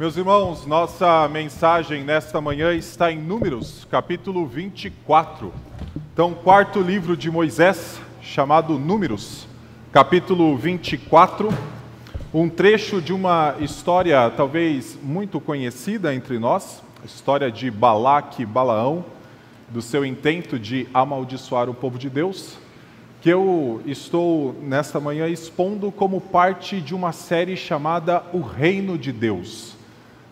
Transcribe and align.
Meus 0.00 0.16
irmãos, 0.16 0.64
nossa 0.64 1.28
mensagem 1.28 2.02
nesta 2.02 2.40
manhã 2.40 2.72
está 2.72 3.12
em 3.12 3.18
Números, 3.18 3.86
capítulo 3.90 4.46
24. 4.46 5.52
Então, 6.14 6.32
quarto 6.32 6.80
livro 6.80 7.14
de 7.14 7.30
Moisés, 7.30 8.00
chamado 8.22 8.78
Números, 8.78 9.46
capítulo 9.92 10.56
24. 10.56 11.50
Um 12.32 12.48
trecho 12.48 13.02
de 13.02 13.12
uma 13.12 13.54
história 13.60 14.32
talvez 14.34 14.98
muito 15.02 15.38
conhecida 15.38 16.14
entre 16.14 16.38
nós, 16.38 16.82
a 17.02 17.04
história 17.04 17.52
de 17.52 17.70
Balaque 17.70 18.44
e 18.44 18.46
Balaão, 18.46 19.04
do 19.68 19.82
seu 19.82 20.02
intento 20.02 20.58
de 20.58 20.88
amaldiçoar 20.94 21.68
o 21.68 21.74
povo 21.74 21.98
de 21.98 22.08
Deus, 22.08 22.56
que 23.20 23.28
eu 23.28 23.82
estou 23.84 24.56
nesta 24.62 24.98
manhã 24.98 25.28
expondo 25.28 25.92
como 25.92 26.22
parte 26.22 26.80
de 26.80 26.94
uma 26.94 27.12
série 27.12 27.54
chamada 27.54 28.24
O 28.32 28.40
Reino 28.40 28.96
de 28.96 29.12
Deus. 29.12 29.78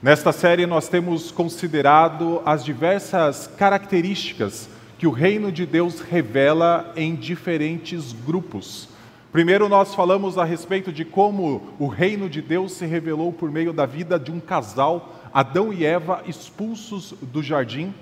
Nesta 0.01 0.31
série, 0.31 0.65
nós 0.65 0.89
temos 0.89 1.33
considerado 1.33 2.41
as 2.47 2.65
diversas 2.65 3.49
características 3.59 4.69
que 4.97 5.09
o 5.09 5.11
reino 5.11 5.51
de 5.51 5.67
Deus 5.67 5.99
revela 5.99 6.93
em 6.95 7.17
diferentes 7.17 8.13
grupos. 8.13 8.89
Primeiro, 9.33 9.69
nós 9.69 9.97
falamos 9.97 10.39
a 10.39 10.45
respeito 10.45 10.93
de 10.93 11.05
como 11.05 11.75
o 11.81 11.89
reino 11.89 12.31
de 12.31 12.41
Deus 12.41 12.75
se 12.75 12.87
revelou 12.87 13.33
por 13.33 13.51
meio 13.51 13.73
da 13.73 13.87
vida 13.87 14.21
de 14.21 14.31
um 14.31 14.39
casal, 14.39 15.17
Adão 15.35 15.73
e 15.73 15.85
Eva, 15.85 16.23
expulsos 16.29 17.13
do 17.21 17.43
jardim. 17.43 17.93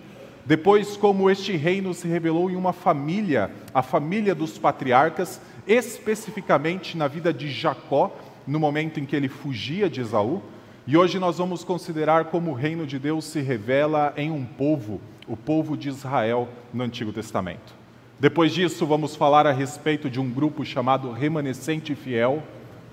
Depois, 0.45 0.99
como 0.99 1.31
este 1.31 1.57
reino 1.57 1.95
se 1.95 2.07
revelou 2.07 2.51
em 2.51 2.57
uma 2.57 2.75
família, 2.75 3.51
a 3.73 3.83
família 3.83 4.35
dos 4.35 4.59
patriarcas, 4.59 5.41
especificamente 5.67 6.95
na 6.95 7.09
vida 7.09 7.33
de 7.33 7.51
Jacó, 7.51 8.15
no 8.47 8.61
momento 8.61 9.01
em 9.01 9.07
que 9.07 9.17
ele 9.17 9.31
fugia 9.31 9.89
de 9.89 10.03
Esaú. 10.03 10.43
E 10.89 10.97
hoje 10.97 11.19
nós 11.19 11.39
vamos 11.39 11.65
considerar 11.65 12.27
como 12.27 12.53
o 12.53 12.55
reino 12.55 12.87
de 12.87 12.97
Deus 12.97 13.25
se 13.25 13.41
revela 13.41 14.15
em 14.17 14.31
um 14.31 14.45
povo, 14.45 15.01
o 15.27 15.37
povo 15.37 15.77
de 15.77 15.89
Israel 15.89 16.49
no 16.73 16.85
Antigo 16.85 17.13
Testamento. 17.13 17.75
Depois 18.21 18.55
disso, 18.55 18.87
vamos 18.87 19.17
falar 19.17 19.49
a 19.49 19.53
respeito 19.53 20.09
de 20.09 20.21
um 20.21 20.31
grupo 20.31 20.65
chamado 20.65 21.11
Remanescente 21.11 21.97
Fiel, 21.97 22.41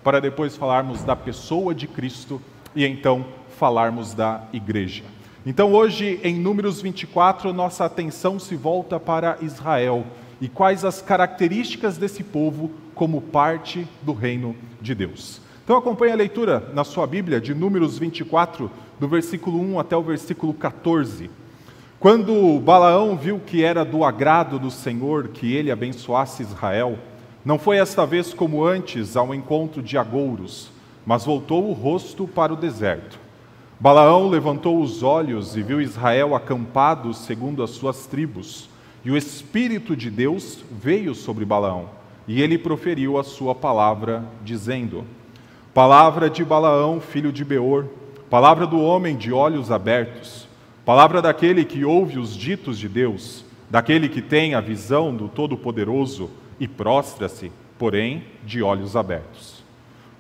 para 0.03 0.19
depois 0.19 0.58
falarmos 0.58 1.03
da 1.03 1.16
pessoa 1.16 1.75
de 1.75 1.85
Cristo 1.85 2.41
e 2.75 2.83
então 2.83 3.27
falarmos 3.59 4.16
da 4.16 4.41
igreja. 4.52 5.03
Então, 5.45 5.72
hoje, 5.72 6.19
em 6.23 6.39
Números 6.39 6.81
24, 6.81 7.53
nossa 7.53 7.85
atenção 7.85 8.39
se 8.39 8.55
volta 8.55 9.00
para 9.00 9.38
Israel 9.39 10.03
e 10.41 10.50
quais 10.50 10.83
as 10.83 11.00
características 11.00 11.95
desse 11.95 12.23
povo 12.23 12.72
como 12.95 13.22
parte 13.22 13.88
do 14.02 14.13
reino 14.13 14.55
de 14.81 14.95
Deus. 14.95 15.44
Então 15.64 15.78
acompanhe 15.78 16.11
a 16.11 16.17
leitura 16.17 16.69
na 16.73 16.83
sua 16.83 17.08
Bíblia 17.08 17.39
de 17.39 17.53
Números 17.56 17.97
24, 17.97 18.69
do 19.00 19.08
versículo 19.08 19.61
1 19.61 19.80
até 19.80 19.95
o 19.95 20.02
versículo 20.02 20.53
14. 20.53 21.31
Quando 22.02 22.59
Balaão 22.59 23.16
viu 23.16 23.39
que 23.39 23.64
era 23.64 23.86
do 23.86 24.03
agrado 24.03 24.59
do 24.59 24.69
Senhor 24.69 25.30
que 25.30 25.56
ele 25.56 25.72
abençoasse 25.72 26.44
Israel, 26.44 27.00
não 27.45 27.58
foi 27.58 27.78
esta 27.78 28.06
vez 28.06 28.34
como 28.34 28.66
antes 28.66 29.16
ao 29.16 29.34
encontro 29.34 29.81
de 29.81 29.97
agouros, 29.97 30.69
mas 31.06 31.23
voltou 31.23 31.69
o 31.69 31.73
rosto 31.73 32.28
para 32.28 32.52
o 32.52 32.58
deserto. 32.58 33.17
Balaão 33.80 34.28
levantou 34.28 34.81
os 34.81 35.02
olhos 35.02 35.56
e 35.56 35.64
viu 35.64 35.80
Israel 35.80 36.36
acampado 36.36 37.14
segundo 37.14 37.64
as 37.64 37.69
suas 37.69 38.06
tribos, 38.06 38.69
e 39.06 39.09
o 39.09 39.16
Espírito 39.16 39.95
de 39.95 40.09
Deus 40.09 40.61
veio 40.69 41.16
sobre 41.16 41.45
Balaão, 41.45 41.89
e 42.28 42.41
ele 42.41 42.58
proferiu 42.58 43.17
a 43.17 43.23
sua 43.23 43.56
palavra, 43.56 44.25
dizendo: 44.44 45.06
Palavra 45.73 46.29
de 46.29 46.45
Balaão, 46.45 47.02
filho 47.02 47.31
de 47.31 47.43
Beor, 47.43 47.88
palavra 48.29 48.67
do 48.67 48.79
homem 48.79 49.17
de 49.17 49.33
olhos 49.33 49.71
abertos, 49.71 50.47
palavra 50.85 51.19
daquele 51.19 51.66
que 51.66 51.83
ouve 51.83 52.19
os 52.19 52.38
ditos 52.38 52.77
de 52.77 52.88
Deus, 52.88 53.43
daquele 53.71 54.07
que 54.07 54.21
tem 54.21 54.53
a 54.53 54.61
visão 54.61 55.16
do 55.16 55.27
Todo-Poderoso 55.27 56.29
e 56.59 56.67
prostra-se, 56.67 57.51
porém, 57.79 58.23
de 58.45 58.61
olhos 58.61 58.95
abertos. 58.95 59.63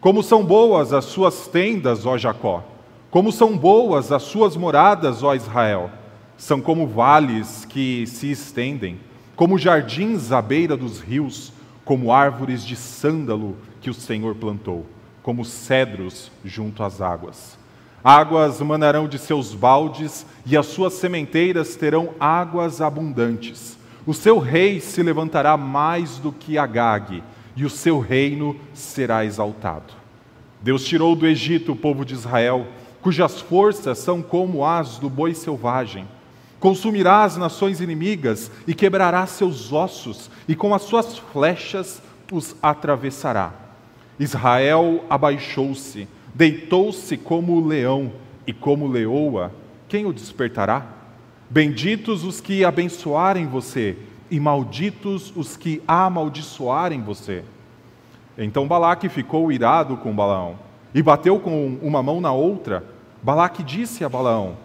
Como 0.01 0.23
são 0.23 0.43
boas 0.43 0.91
as 0.91 1.05
suas 1.05 1.45
tendas, 1.45 2.03
ó 2.03 2.17
Jacó, 2.17 2.63
como 3.11 3.31
são 3.31 3.55
boas 3.55 4.11
as 4.11 4.23
suas 4.23 4.57
moradas, 4.57 5.21
ó 5.21 5.35
Israel. 5.35 5.91
São 6.35 6.59
como 6.59 6.87
vales 6.87 7.63
que 7.65 8.07
se 8.07 8.31
estendem, 8.31 8.99
como 9.35 9.59
jardins 9.59 10.31
à 10.31 10.41
beira 10.41 10.75
dos 10.75 10.99
rios, 10.99 11.53
como 11.85 12.11
árvores 12.11 12.65
de 12.65 12.75
sândalo 12.75 13.55
que 13.81 13.91
o 13.91 13.93
Senhor 13.93 14.33
plantou 14.33 14.83
como 15.23 15.45
cedros 15.45 16.29
junto 16.43 16.83
às 16.83 17.01
águas. 17.01 17.57
Águas 18.03 18.59
manarão 18.59 19.07
de 19.07 19.17
seus 19.17 19.55
baldes, 19.55 20.25
e 20.45 20.57
as 20.57 20.65
suas 20.65 20.93
sementeiras 20.93 21.77
terão 21.77 22.09
águas 22.19 22.81
abundantes. 22.81 23.77
O 24.05 24.13
seu 24.13 24.37
rei 24.37 24.81
se 24.81 25.01
levantará 25.01 25.55
mais 25.55 26.17
do 26.17 26.29
que 26.33 26.57
Agag, 26.57 27.23
e 27.55 27.63
o 27.63 27.69
seu 27.69 28.01
reino 28.01 28.59
será 28.73 29.23
exaltado. 29.23 29.93
Deus 30.61 30.83
tirou 30.83 31.15
do 31.15 31.25
Egito 31.25 31.71
o 31.71 31.75
povo 31.77 32.03
de 32.03 32.13
Israel, 32.13 32.67
cujas 33.01 33.39
forças 33.39 33.99
são 33.99 34.21
como 34.21 34.65
as 34.65 34.97
do 34.97 35.09
boi 35.09 35.33
selvagem. 35.33 36.05
Consumirá 36.59 37.23
as 37.23 37.37
nações 37.37 37.79
inimigas 37.79 38.51
e 38.67 38.73
quebrará 38.73 39.25
seus 39.25 39.71
ossos, 39.71 40.29
e 40.45 40.55
com 40.55 40.73
as 40.73 40.81
suas 40.81 41.17
flechas 41.17 42.01
os 42.29 42.53
atravessará. 42.61 43.62
Israel 44.23 45.03
abaixou-se, 45.09 46.07
deitou-se 46.33 47.17
como 47.17 47.65
leão 47.65 48.11
e 48.47 48.53
como 48.53 48.87
leoa, 48.87 49.51
quem 49.87 50.05
o 50.05 50.13
despertará? 50.13 50.85
Benditos 51.49 52.23
os 52.23 52.41
que 52.41 52.65
abençoarem 52.65 53.45
você, 53.45 53.95
e 54.31 54.39
malditos 54.39 55.31
os 55.35 55.55
que 55.55 55.81
amaldiçoarem 55.87 57.01
você. 57.01 57.43
Então 58.37 58.67
Balaque 58.67 59.07
ficou 59.09 59.51
irado 59.51 59.97
com 59.97 60.15
Balaão 60.15 60.57
e 60.95 61.03
bateu 61.03 61.39
com 61.39 61.77
uma 61.81 62.01
mão 62.01 62.19
na 62.19 62.31
outra. 62.31 62.83
Balaque 63.21 63.61
disse 63.61 64.03
a 64.03 64.09
Balaão: 64.09 64.57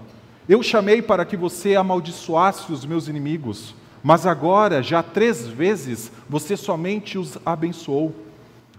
Eu 0.49 0.63
chamei 0.63 1.03
para 1.03 1.25
que 1.27 1.37
você 1.37 1.77
amaldiçoasse 1.77 2.73
os 2.73 2.87
meus 2.87 3.09
inimigos, 3.09 3.75
mas 4.03 4.27
agora 4.27 4.83
já 4.83 5.03
três 5.03 5.47
vezes 5.47 6.11
você 6.29 6.57
somente 6.57 7.19
os 7.19 7.37
abençoou. 7.45 8.15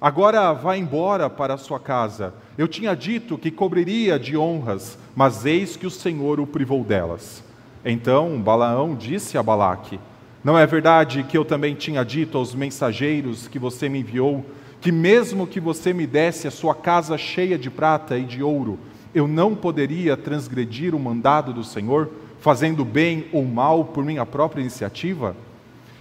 Agora 0.02 0.54
vá 0.54 0.78
embora 0.78 1.30
para 1.30 1.56
a 1.56 1.58
sua 1.58 1.78
casa. 1.78 2.34
Eu 2.58 2.70
tinha 2.70 2.96
dito 2.96 3.38
que 3.38 3.52
cobriria 3.52 4.18
de 4.18 4.38
honras, 4.38 4.98
mas 5.14 5.46
eis 5.46 5.76
que 5.76 5.86
o 5.86 5.92
Senhor 5.92 6.40
o 6.40 6.48
privou 6.48 6.86
delas. 6.86 7.44
Então 7.84 8.42
Balaão 8.42 8.96
disse 8.96 9.38
a 9.38 9.44
Balaque: 9.44 10.00
Não 10.42 10.58
é 10.58 10.66
verdade 10.66 11.24
que 11.24 11.38
eu 11.38 11.44
também 11.44 11.76
tinha 11.76 12.04
dito 12.06 12.38
aos 12.38 12.56
mensageiros 12.56 13.50
que 13.50 13.60
você 13.60 13.90
me 13.90 14.00
enviou, 14.00 14.46
que 14.80 14.90
mesmo 14.90 15.46
que 15.46 15.60
você 15.60 15.92
me 15.92 16.08
desse 16.08 16.48
a 16.48 16.52
sua 16.52 16.74
casa 16.74 17.18
cheia 17.18 17.58
de 17.58 17.70
prata 17.70 18.18
e 18.18 18.24
de 18.24 18.42
ouro, 18.42 18.80
eu 19.14 19.28
não 19.28 19.54
poderia 19.54 20.16
transgredir 20.16 20.96
o 20.96 21.00
mandado 21.00 21.52
do 21.52 21.64
Senhor, 21.64 22.10
fazendo 22.40 22.86
bem 22.86 23.26
ou 23.34 23.44
mal 23.44 23.84
por 23.84 24.06
minha 24.06 24.26
própria 24.26 24.62
iniciativa? 24.62 25.36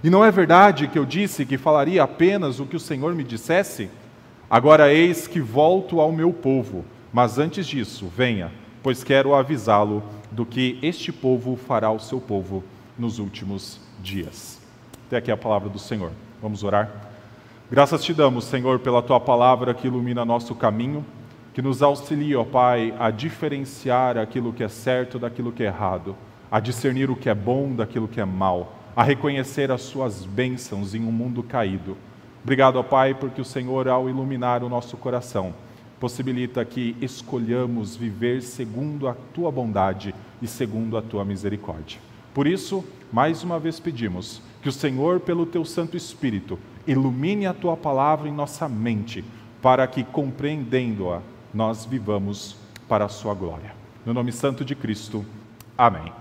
E 0.02 0.08
não 0.08 0.24
é 0.24 0.30
verdade 0.30 0.86
que 0.86 0.96
eu 0.96 1.04
disse 1.04 1.44
que 1.44 1.58
falaria 1.58 2.04
apenas 2.04 2.60
o 2.60 2.66
que 2.66 2.76
o 2.76 2.80
Senhor 2.80 3.14
me 3.16 3.24
dissesse? 3.24 3.90
Agora 4.48 4.92
eis 4.94 5.26
que 5.26 5.40
volto 5.40 6.00
ao 6.00 6.12
meu 6.12 6.32
povo, 6.32 6.84
mas 7.12 7.36
antes 7.36 7.66
disso, 7.66 8.06
venha, 8.06 8.52
pois 8.80 9.02
quero 9.02 9.34
avisá-lo 9.34 10.02
do 10.30 10.46
que 10.46 10.78
este 10.82 11.10
povo 11.10 11.56
fará 11.56 11.88
ao 11.88 11.98
seu 11.98 12.20
povo 12.20 12.62
nos 12.96 13.18
últimos 13.18 13.80
dias. 14.00 14.60
Até 15.08 15.16
aqui 15.16 15.32
a 15.32 15.36
palavra 15.36 15.68
do 15.68 15.80
Senhor. 15.80 16.12
Vamos 16.40 16.62
orar? 16.62 16.90
Graças 17.68 18.04
te 18.04 18.14
damos, 18.14 18.44
Senhor, 18.44 18.78
pela 18.78 19.02
tua 19.02 19.18
palavra 19.18 19.74
que 19.74 19.88
ilumina 19.88 20.24
nosso 20.24 20.54
caminho, 20.54 21.04
que 21.52 21.60
nos 21.60 21.82
auxilia, 21.82 22.38
ó 22.38 22.44
Pai, 22.44 22.94
a 23.00 23.10
diferenciar 23.10 24.16
aquilo 24.16 24.52
que 24.52 24.62
é 24.62 24.68
certo 24.68 25.18
daquilo 25.18 25.50
que 25.50 25.64
é 25.64 25.66
errado, 25.66 26.14
a 26.48 26.60
discernir 26.60 27.10
o 27.10 27.16
que 27.16 27.28
é 27.28 27.34
bom 27.34 27.74
daquilo 27.74 28.06
que 28.06 28.20
é 28.20 28.24
mal 28.24 28.77
a 28.98 29.04
reconhecer 29.04 29.70
as 29.70 29.82
suas 29.82 30.24
bênçãos 30.24 30.92
em 30.92 31.04
um 31.04 31.12
mundo 31.12 31.40
caído. 31.40 31.96
Obrigado, 32.42 32.80
ó 32.80 32.82
Pai, 32.82 33.14
porque 33.14 33.40
o 33.40 33.44
Senhor, 33.44 33.86
ao 33.86 34.10
iluminar 34.10 34.64
o 34.64 34.68
nosso 34.68 34.96
coração, 34.96 35.54
possibilita 36.00 36.64
que 36.64 36.96
escolhamos 37.00 37.94
viver 37.94 38.42
segundo 38.42 39.06
a 39.06 39.14
tua 39.32 39.52
bondade 39.52 40.12
e 40.42 40.48
segundo 40.48 40.96
a 40.96 41.02
tua 41.02 41.24
misericórdia. 41.24 42.00
Por 42.34 42.48
isso, 42.48 42.84
mais 43.12 43.44
uma 43.44 43.60
vez 43.60 43.78
pedimos 43.78 44.42
que 44.60 44.68
o 44.68 44.72
Senhor, 44.72 45.20
pelo 45.20 45.46
teu 45.46 45.64
Santo 45.64 45.96
Espírito, 45.96 46.58
ilumine 46.84 47.46
a 47.46 47.54
tua 47.54 47.76
palavra 47.76 48.28
em 48.28 48.32
nossa 48.32 48.68
mente, 48.68 49.24
para 49.62 49.86
que, 49.86 50.02
compreendendo-a, 50.02 51.20
nós 51.54 51.84
vivamos 51.84 52.56
para 52.88 53.04
a 53.04 53.08
sua 53.08 53.32
glória. 53.32 53.72
No 54.04 54.12
nome 54.12 54.32
santo 54.32 54.64
de 54.64 54.74
Cristo. 54.74 55.24
Amém. 55.76 56.12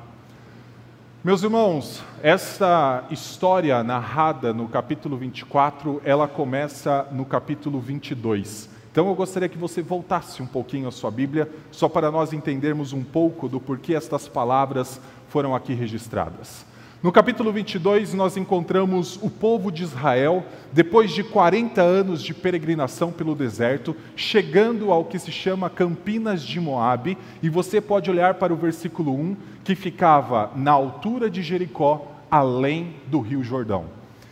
Meus 1.27 1.43
irmãos, 1.43 2.01
essa 2.23 3.03
história 3.11 3.83
narrada 3.83 4.53
no 4.53 4.65
capítulo 4.69 5.17
24, 5.17 6.01
ela 6.05 6.25
começa 6.25 7.05
no 7.11 7.25
capítulo 7.25 7.81
22. 7.81 8.69
Então 8.89 9.09
eu 9.09 9.13
gostaria 9.13 9.49
que 9.49 9.57
você 9.57 9.81
voltasse 9.81 10.41
um 10.41 10.47
pouquinho 10.47 10.87
a 10.87 10.91
sua 10.91 11.11
Bíblia, 11.11 11.51
só 11.69 11.89
para 11.89 12.09
nós 12.09 12.31
entendermos 12.31 12.93
um 12.93 13.03
pouco 13.03 13.49
do 13.49 13.59
porquê 13.59 13.93
estas 13.93 14.25
palavras 14.25 15.01
foram 15.27 15.53
aqui 15.53 15.73
registradas. 15.73 16.65
No 17.03 17.11
capítulo 17.11 17.53
22, 17.53 18.15
nós 18.15 18.37
encontramos 18.37 19.19
o 19.21 19.29
povo 19.29 19.71
de 19.71 19.83
Israel, 19.83 20.43
depois 20.73 21.11
de 21.11 21.23
40 21.23 21.79
anos 21.79 22.23
de 22.23 22.33
peregrinação 22.33 23.11
pelo 23.11 23.35
deserto, 23.35 23.95
chegando 24.15 24.91
ao 24.91 25.05
que 25.05 25.19
se 25.19 25.31
chama 25.31 25.69
Campinas 25.69 26.41
de 26.41 26.59
Moabe, 26.59 27.15
e 27.43 27.49
você 27.49 27.79
pode 27.79 28.09
olhar 28.09 28.33
para 28.33 28.51
o 28.51 28.57
versículo 28.57 29.13
1, 29.13 29.37
que 29.63 29.75
ficava 29.75 30.49
na 30.55 30.71
altura 30.71 31.29
de 31.29 31.43
Jericó, 31.43 32.13
além 32.31 32.95
do 33.05 33.19
Rio 33.19 33.43
Jordão. 33.43 33.85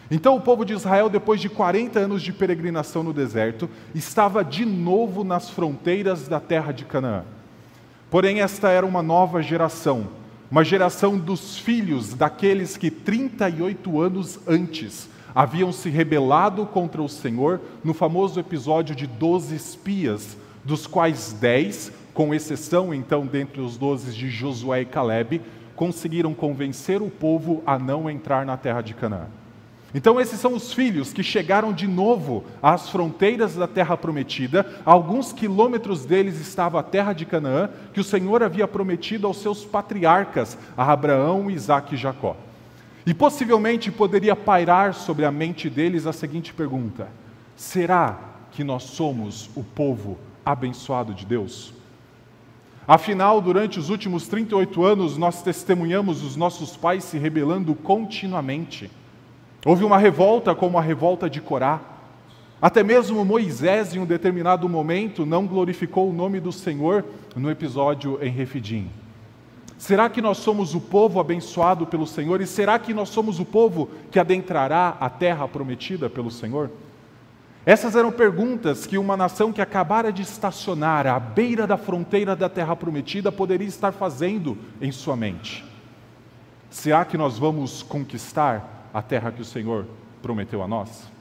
Então, 0.10 0.36
o 0.36 0.42
povo 0.42 0.66
de 0.66 0.74
Israel, 0.74 1.08
depois 1.08 1.40
de 1.40 1.50
40 1.50 2.00
anos 2.00 2.24
de 2.24 2.34
peregrinação 2.34 3.04
no 3.04 3.14
deserto, 3.14 3.70
estava 3.94 4.44
de 4.44 4.66
novo 4.66 5.24
nas 5.24 5.52
fronteiras 5.52 6.28
da 6.28 6.40
terra 6.40 6.72
de 6.72 6.84
Canaã. 6.84 7.26
Porém, 8.10 8.42
esta 8.42 8.70
era 8.70 8.88
uma 8.88 9.04
nova 9.04 9.40
geração 9.44 10.25
uma 10.50 10.63
geração 10.63 11.18
dos 11.18 11.57
filhos 11.57 12.13
daqueles 12.13 12.77
que 12.77 12.92
38 12.92 14.00
anos 14.00 14.39
antes 14.47 15.09
haviam 15.33 15.71
se 15.71 15.89
rebelado 15.89 16.65
contra 16.65 17.01
o 17.01 17.09
Senhor 17.09 17.59
no 17.83 17.94
famoso 17.94 18.39
episódio 18.39 18.95
de 18.95 19.06
12 19.06 19.56
espias, 19.56 20.38
dos 20.63 20.88
quais 20.88 21.33
10, 21.33 21.92
com 22.13 22.33
exceção 22.33 22.94
então 22.94 23.25
dentre 23.25 23.59
os 23.59 23.77
12 23.77 24.13
de 24.13 24.30
Josué 24.30 24.81
e 24.81 24.86
Caleb, 24.86 25.42
conseguiram 25.75 26.33
convencer 26.33 27.01
o 27.01 27.09
povo 27.09 27.62
a 27.65 27.77
não 27.77 28.09
entrar 28.09 28.45
na 28.45 28.56
terra 28.56 28.81
de 28.81 28.94
Canaã. 28.94 29.27
Então, 29.97 30.19
esses 30.19 30.42
são 30.42 30.53
os 30.53 30.74
filhos 30.74 31.13
que 31.13 31.24
chegaram 31.24 31.71
de 31.71 31.88
novo 31.88 32.44
às 32.62 32.89
fronteiras 32.89 33.56
da 33.56 33.65
terra 33.65 33.95
prometida. 33.95 34.81
A 34.86 34.92
alguns 34.92 35.31
quilômetros 35.31 36.06
deles 36.06 36.38
estava 36.38 36.77
a 36.77 36.83
terra 36.83 37.13
de 37.13 37.25
Canaã, 37.25 37.69
que 37.94 38.01
o 38.01 38.03
Senhor 38.03 38.44
havia 38.44 38.68
prometido 38.68 39.25
aos 39.25 39.38
seus 39.38 39.63
patriarcas, 39.63 40.57
a 40.75 40.92
Abraão, 40.92 41.50
Isaque 41.50 41.95
e 41.95 41.97
Jacó. 41.97 42.36
E 43.06 43.13
possivelmente 43.13 43.89
poderia 43.89 44.36
pairar 44.36 44.94
sobre 44.94 45.24
a 45.24 45.31
mente 45.31 45.69
deles 45.69 46.06
a 46.06 46.12
seguinte 46.12 46.53
pergunta: 46.53 47.07
será 47.56 48.19
que 48.51 48.65
nós 48.65 48.83
somos 48.83 49.50
o 49.56 49.63
povo 49.63 50.18
abençoado 50.45 51.13
de 51.13 51.25
Deus? 51.25 51.74
Afinal, 52.86 53.39
durante 53.39 53.80
os 53.80 53.89
últimos 53.89 54.27
38 54.27 54.83
anos, 54.83 55.18
nós 55.18 55.42
testemunhamos 55.42 56.21
os 56.21 56.36
nossos 56.36 56.75
pais 56.75 57.06
se 57.06 57.18
rebelando 57.18 57.74
continuamente. 57.74 58.92
Houve 59.66 59.84
uma 59.84 59.98
revolta 59.98 60.54
como 60.54 60.78
a 60.78 60.82
revolta 60.82 61.28
de 61.28 61.42
Corá. 61.42 61.82
Até 62.62 62.84
mesmo 62.84 63.26
Moisés, 63.26 63.96
em 63.96 64.00
um 64.00 64.06
determinado 64.06 64.70
momento, 64.70 65.26
não 65.26 65.48
glorificou 65.48 66.08
o 66.08 66.14
nome 66.14 66.40
do 66.40 66.52
Senhor 66.52 67.04
no 67.36 67.50
episódio 67.50 68.20
em 68.22 68.30
Refidim. 68.30 68.92
Será 69.76 70.08
que 70.08 70.22
nós 70.22 70.38
somos 70.38 70.76
o 70.76 70.80
povo 70.80 71.20
abençoado 71.20 71.88
pelo 71.88 72.06
Senhor? 72.06 72.42
E 72.42 72.46
será 72.46 72.78
que 72.78 72.94
nós 72.94 73.10
somos 73.10 73.40
o 73.40 73.46
povo 73.46 73.90
que 74.12 74.20
adentrará 74.20 74.98
a 75.00 75.10
terra 75.10 75.48
prometida 75.48 76.08
pelo 76.12 76.30
Senhor? 76.30 76.70
Essas 77.66 77.96
eram 77.96 78.12
perguntas 78.12 78.86
que 78.86 79.00
uma 79.00 79.18
nação 79.18 79.52
que 79.52 79.64
acabara 79.64 80.14
de 80.14 80.22
estacionar 80.22 81.08
à 81.08 81.20
beira 81.20 81.66
da 81.66 81.76
fronteira 81.76 82.36
da 82.36 82.48
terra 82.48 82.76
prometida 82.76 83.32
poderia 83.32 83.68
estar 83.68 83.92
fazendo 83.92 84.56
em 84.80 84.92
sua 84.92 85.16
mente. 85.16 85.66
Será 86.70 87.04
que 87.04 87.18
nós 87.18 87.40
vamos 87.40 87.82
conquistar 87.82 88.75
a 88.95 89.01
terra 89.01 89.30
que 89.30 89.42
o 89.42 89.45
Senhor 89.45 89.86
prometeu 90.21 90.63
a 90.63 90.68
nós? 90.69 91.12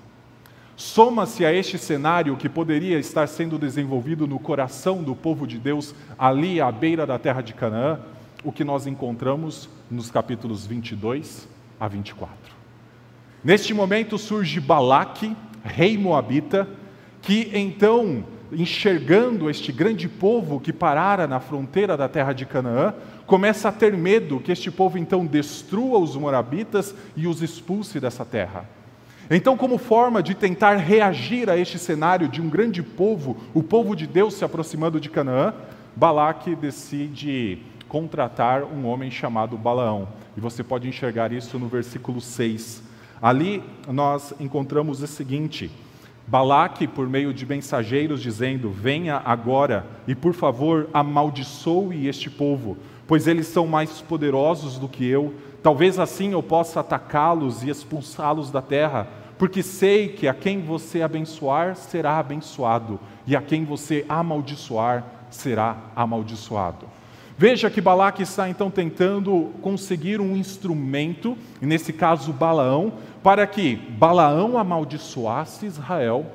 Soma-se 0.76 1.44
a 1.44 1.52
este 1.52 1.76
cenário 1.76 2.36
que 2.36 2.48
poderia 2.48 3.00
estar 3.00 3.26
sendo 3.26 3.58
desenvolvido 3.58 4.28
no 4.28 4.38
coração 4.38 5.02
do 5.02 5.12
povo 5.16 5.44
de 5.44 5.58
Deus, 5.58 5.92
ali 6.16 6.60
à 6.60 6.70
beira 6.70 7.04
da 7.04 7.18
terra 7.18 7.40
de 7.40 7.52
Canaã, 7.52 7.98
o 8.44 8.52
que 8.52 8.62
nós 8.62 8.86
encontramos 8.86 9.68
nos 9.90 10.08
capítulos 10.08 10.64
22 10.64 11.48
a 11.80 11.88
24. 11.88 12.36
Neste 13.42 13.74
momento 13.74 14.18
surge 14.18 14.60
Balaque, 14.60 15.36
rei 15.64 15.98
moabita, 15.98 16.68
que 17.22 17.50
então, 17.54 18.24
enxergando 18.52 19.48
este 19.48 19.72
grande 19.72 20.08
povo 20.08 20.60
que 20.60 20.72
parara 20.72 21.26
na 21.26 21.40
fronteira 21.40 21.96
da 21.96 22.08
terra 22.08 22.32
de 22.32 22.46
Canaã, 22.46 22.94
começa 23.26 23.68
a 23.68 23.72
ter 23.72 23.96
medo 23.96 24.40
que 24.40 24.52
este 24.52 24.70
povo 24.70 24.98
então 24.98 25.24
destrua 25.24 25.98
os 25.98 26.14
morabitas 26.16 26.94
e 27.16 27.26
os 27.26 27.42
expulse 27.42 27.98
dessa 27.98 28.24
terra. 28.24 28.68
Então, 29.30 29.56
como 29.56 29.78
forma 29.78 30.22
de 30.22 30.34
tentar 30.34 30.76
reagir 30.76 31.48
a 31.48 31.56
este 31.56 31.78
cenário 31.78 32.28
de 32.28 32.42
um 32.42 32.48
grande 32.48 32.82
povo, 32.82 33.36
o 33.54 33.62
povo 33.62 33.96
de 33.96 34.06
Deus 34.06 34.34
se 34.34 34.44
aproximando 34.44 35.00
de 35.00 35.08
Canaã, 35.08 35.54
Balaque 35.96 36.54
decide 36.54 37.58
contratar 37.88 38.64
um 38.64 38.86
homem 38.86 39.10
chamado 39.10 39.56
Balaão. 39.56 40.08
E 40.36 40.40
você 40.40 40.62
pode 40.62 40.88
enxergar 40.88 41.32
isso 41.32 41.58
no 41.58 41.68
versículo 41.68 42.20
6. 42.20 42.82
Ali 43.22 43.62
nós 43.88 44.34
encontramos 44.38 45.00
o 45.00 45.06
seguinte: 45.06 45.70
Balaque, 46.26 46.86
por 46.86 47.08
meio 47.08 47.34
de 47.34 47.44
mensageiros, 47.44 48.22
dizendo: 48.22 48.70
Venha 48.70 49.20
agora 49.24 49.86
e, 50.06 50.14
por 50.14 50.32
favor, 50.32 50.88
amaldiçoe 50.92 52.06
este 52.06 52.30
povo, 52.30 52.78
pois 53.06 53.26
eles 53.26 53.46
são 53.46 53.66
mais 53.66 54.00
poderosos 54.00 54.78
do 54.78 54.88
que 54.88 55.06
eu. 55.06 55.34
Talvez 55.62 55.98
assim 55.98 56.32
eu 56.32 56.42
possa 56.42 56.80
atacá-los 56.80 57.62
e 57.62 57.70
expulsá-los 57.70 58.50
da 58.50 58.62
terra, 58.62 59.08
porque 59.38 59.62
sei 59.62 60.08
que 60.08 60.26
a 60.26 60.34
quem 60.34 60.60
você 60.62 61.02
abençoar 61.02 61.76
será 61.76 62.18
abençoado, 62.18 62.98
e 63.26 63.36
a 63.36 63.42
quem 63.42 63.64
você 63.64 64.04
amaldiçoar 64.08 65.04
será 65.30 65.76
amaldiçoado. 65.94 66.86
Veja 67.36 67.68
que 67.68 67.80
Balaque 67.80 68.22
está 68.22 68.48
então 68.48 68.70
tentando 68.70 69.50
conseguir 69.60 70.20
um 70.20 70.36
instrumento, 70.36 71.36
nesse 71.60 71.92
caso 71.92 72.32
Balaão, 72.32 72.92
para 73.24 73.46
que 73.46 73.74
Balaão 73.74 74.58
amaldiçoasse 74.58 75.64
Israel, 75.64 76.26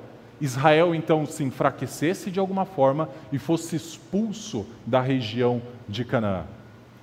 Israel 0.41 0.95
então 0.95 1.23
se 1.23 1.43
enfraquecesse 1.43 2.31
de 2.31 2.39
alguma 2.39 2.65
forma 2.65 3.07
e 3.31 3.37
fosse 3.37 3.75
expulso 3.75 4.65
da 4.87 4.99
região 4.99 5.61
de 5.87 6.03
Canaã. 6.03 6.45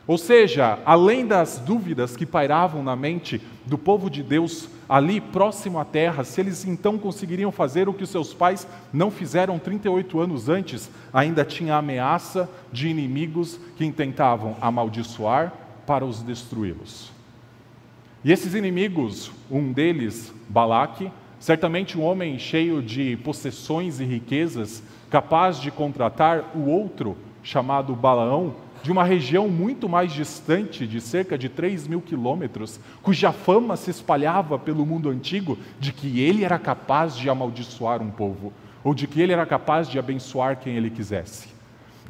Ou 0.04 0.18
seja, 0.18 0.80
além 0.84 1.24
das 1.24 1.60
dúvidas 1.60 2.16
que 2.16 2.26
pairavam 2.26 2.82
na 2.82 2.96
mente 2.96 3.40
do 3.64 3.78
povo 3.78 4.10
de 4.10 4.24
Deus 4.24 4.68
ali 4.88 5.20
próximo 5.20 5.78
à 5.78 5.84
terra, 5.84 6.24
se 6.24 6.40
eles 6.40 6.64
então 6.64 6.98
conseguiriam 6.98 7.52
fazer 7.52 7.88
o 7.88 7.94
que 7.94 8.06
seus 8.06 8.34
pais 8.34 8.66
não 8.92 9.08
fizeram 9.08 9.56
38 9.56 10.18
anos 10.18 10.48
antes, 10.48 10.90
ainda 11.12 11.44
tinha 11.44 11.76
ameaça 11.76 12.50
de 12.72 12.88
inimigos 12.88 13.60
que 13.76 13.84
intentavam 13.84 14.56
amaldiçoar 14.60 15.52
para 15.86 16.04
os 16.04 16.22
destruí-los. 16.22 17.15
E 18.26 18.32
esses 18.32 18.54
inimigos, 18.54 19.30
um 19.48 19.72
deles, 19.72 20.34
Balaque, 20.48 21.12
certamente 21.38 21.96
um 21.96 22.02
homem 22.02 22.40
cheio 22.40 22.82
de 22.82 23.16
possessões 23.18 24.00
e 24.00 24.04
riquezas, 24.04 24.82
capaz 25.08 25.60
de 25.60 25.70
contratar 25.70 26.50
o 26.52 26.68
outro, 26.68 27.16
chamado 27.40 27.94
Balaão, 27.94 28.56
de 28.82 28.90
uma 28.90 29.04
região 29.04 29.48
muito 29.48 29.88
mais 29.88 30.12
distante, 30.12 30.88
de 30.88 31.00
cerca 31.00 31.38
de 31.38 31.48
3 31.48 31.86
mil 31.86 32.00
quilômetros, 32.00 32.80
cuja 33.00 33.30
fama 33.30 33.76
se 33.76 33.92
espalhava 33.92 34.58
pelo 34.58 34.84
mundo 34.84 35.08
antigo 35.08 35.56
de 35.78 35.92
que 35.92 36.18
ele 36.20 36.44
era 36.44 36.58
capaz 36.58 37.16
de 37.16 37.30
amaldiçoar 37.30 38.02
um 38.02 38.10
povo, 38.10 38.52
ou 38.82 38.92
de 38.92 39.06
que 39.06 39.20
ele 39.20 39.34
era 39.34 39.46
capaz 39.46 39.88
de 39.88 40.00
abençoar 40.00 40.58
quem 40.58 40.74
ele 40.74 40.90
quisesse. 40.90 41.46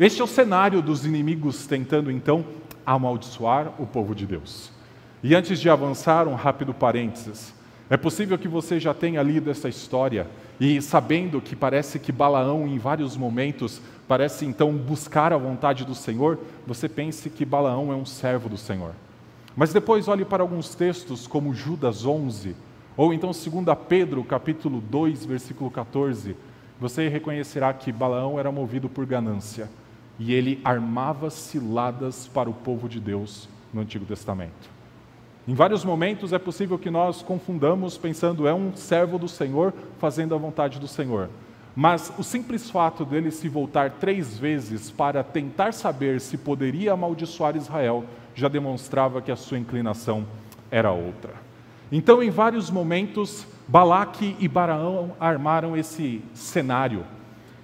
Este 0.01 0.23
é 0.23 0.25
o 0.25 0.27
cenário 0.27 0.81
dos 0.81 1.05
inimigos 1.05 1.67
tentando 1.67 2.11
então 2.11 2.43
amaldiçoar 2.87 3.71
o 3.79 3.87
povo 3.87 4.15
de 4.15 4.25
Deus. 4.25 4.75
E 5.29 5.35
antes 5.35 5.59
de 5.59 5.69
avançar, 5.69 6.29
um 6.29 6.37
rápido 6.37 6.73
parênteses. 6.73 7.53
É 7.91 7.97
possível 7.97 8.39
que 8.39 8.47
você 8.47 8.79
já 8.79 8.95
tenha 8.95 9.21
lido 9.25 9.51
essa 9.51 9.69
história 9.69 10.29
e 10.61 10.81
sabendo 10.81 11.41
que 11.41 11.57
parece 11.57 11.99
que 11.99 12.13
Balaão, 12.13 12.65
em 12.69 12.79
vários 12.79 13.17
momentos, 13.17 13.83
parece 14.07 14.47
então 14.47 14.73
buscar 14.73 15.33
a 15.33 15.37
vontade 15.37 15.85
do 15.85 15.97
Senhor, 15.97 16.39
você 16.65 16.89
pense 16.89 17.29
que 17.29 17.45
Balaão 17.45 17.93
é 17.93 17.97
um 17.97 18.07
servo 18.07 18.49
do 18.49 18.57
Senhor. 18.57 18.93
Mas 19.57 19.73
depois 19.73 20.07
olhe 20.07 20.25
para 20.25 20.45
alguns 20.45 20.77
textos 20.77 21.27
como 21.27 21.53
Judas 21.53 22.07
11, 22.07 22.55
ou 22.97 23.13
então 23.13 23.33
2 23.33 23.79
Pedro 23.89 24.23
capítulo 24.23 24.81
2, 24.81 25.25
versículo 25.25 25.73
14, 25.73 26.37
você 26.79 27.09
reconhecerá 27.09 27.75
que 27.75 27.91
Balaão 27.91 28.39
era 28.39 28.53
movido 28.53 28.89
por 28.89 29.05
ganância 29.05 29.69
e 30.21 30.33
ele 30.33 30.61
armava 30.63 31.31
ciladas 31.31 32.29
para 32.29 32.49
o 32.49 32.55
povo 32.55 32.89
de 32.89 33.01
Deus 33.01 33.49
no 33.75 33.81
Antigo 33.81 34.05
Testamento. 34.05 34.76
Em 35.49 35.55
vários 35.55 35.85
momentos 35.85 36.33
é 36.33 36.41
possível 36.41 36.77
que 36.77 36.91
nós 36.91 37.23
confundamos 37.23 37.97
pensando 37.97 38.49
é 38.49 38.53
um 38.53 38.75
servo 38.75 39.17
do 39.17 39.29
Senhor 39.29 39.73
fazendo 39.97 40.35
a 40.35 40.39
vontade 40.39 40.81
do 40.81 40.89
Senhor. 40.89 41.31
Mas 41.75 42.13
o 42.19 42.25
simples 42.25 42.69
fato 42.69 43.05
dele 43.05 43.31
se 43.31 43.49
voltar 43.49 43.93
três 43.93 44.37
vezes 44.37 44.91
para 44.91 45.23
tentar 45.23 45.73
saber 45.73 46.21
se 46.21 46.37
poderia 46.37 46.95
amaldiçoar 46.95 47.57
Israel 47.57 48.05
já 48.35 48.49
demonstrava 48.49 49.23
que 49.23 49.31
a 49.31 49.37
sua 49.37 49.59
inclinação 49.59 50.27
era 50.69 50.91
outra. 50.91 51.35
Então, 51.93 52.21
em 52.21 52.31
vários 52.31 52.69
momentos, 52.69 53.47
Balaque 53.69 54.35
e 54.41 54.49
Baraão 54.49 55.13
armaram 55.21 55.77
esse 55.77 56.23
cenário 56.35 57.05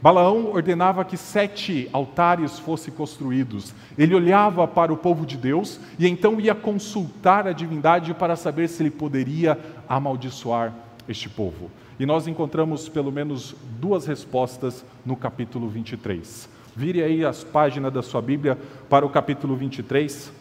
Balaão 0.02 0.50
ordenava 0.52 1.04
que 1.04 1.16
sete 1.16 1.88
altares 1.92 2.58
fossem 2.58 2.92
construídos. 2.92 3.72
Ele 3.96 4.16
olhava 4.16 4.66
para 4.66 4.92
o 4.92 4.96
povo 4.96 5.24
de 5.24 5.36
Deus 5.36 5.78
e 5.96 6.08
então 6.08 6.40
ia 6.40 6.56
consultar 6.56 7.46
a 7.46 7.52
divindade 7.52 8.12
para 8.12 8.34
saber 8.34 8.68
se 8.68 8.82
ele 8.82 8.90
poderia 8.90 9.56
amaldiçoar 9.88 10.74
este 11.08 11.28
povo. 11.28 11.70
E 12.00 12.04
nós 12.04 12.26
encontramos 12.26 12.88
pelo 12.88 13.12
menos 13.12 13.54
duas 13.80 14.04
respostas 14.04 14.84
no 15.06 15.14
capítulo 15.14 15.68
23. 15.68 16.48
Vire 16.74 17.00
aí 17.00 17.24
as 17.24 17.44
páginas 17.44 17.92
da 17.92 18.02
sua 18.02 18.20
Bíblia 18.20 18.58
para 18.90 19.06
o 19.06 19.10
capítulo 19.10 19.54
23. 19.54 20.32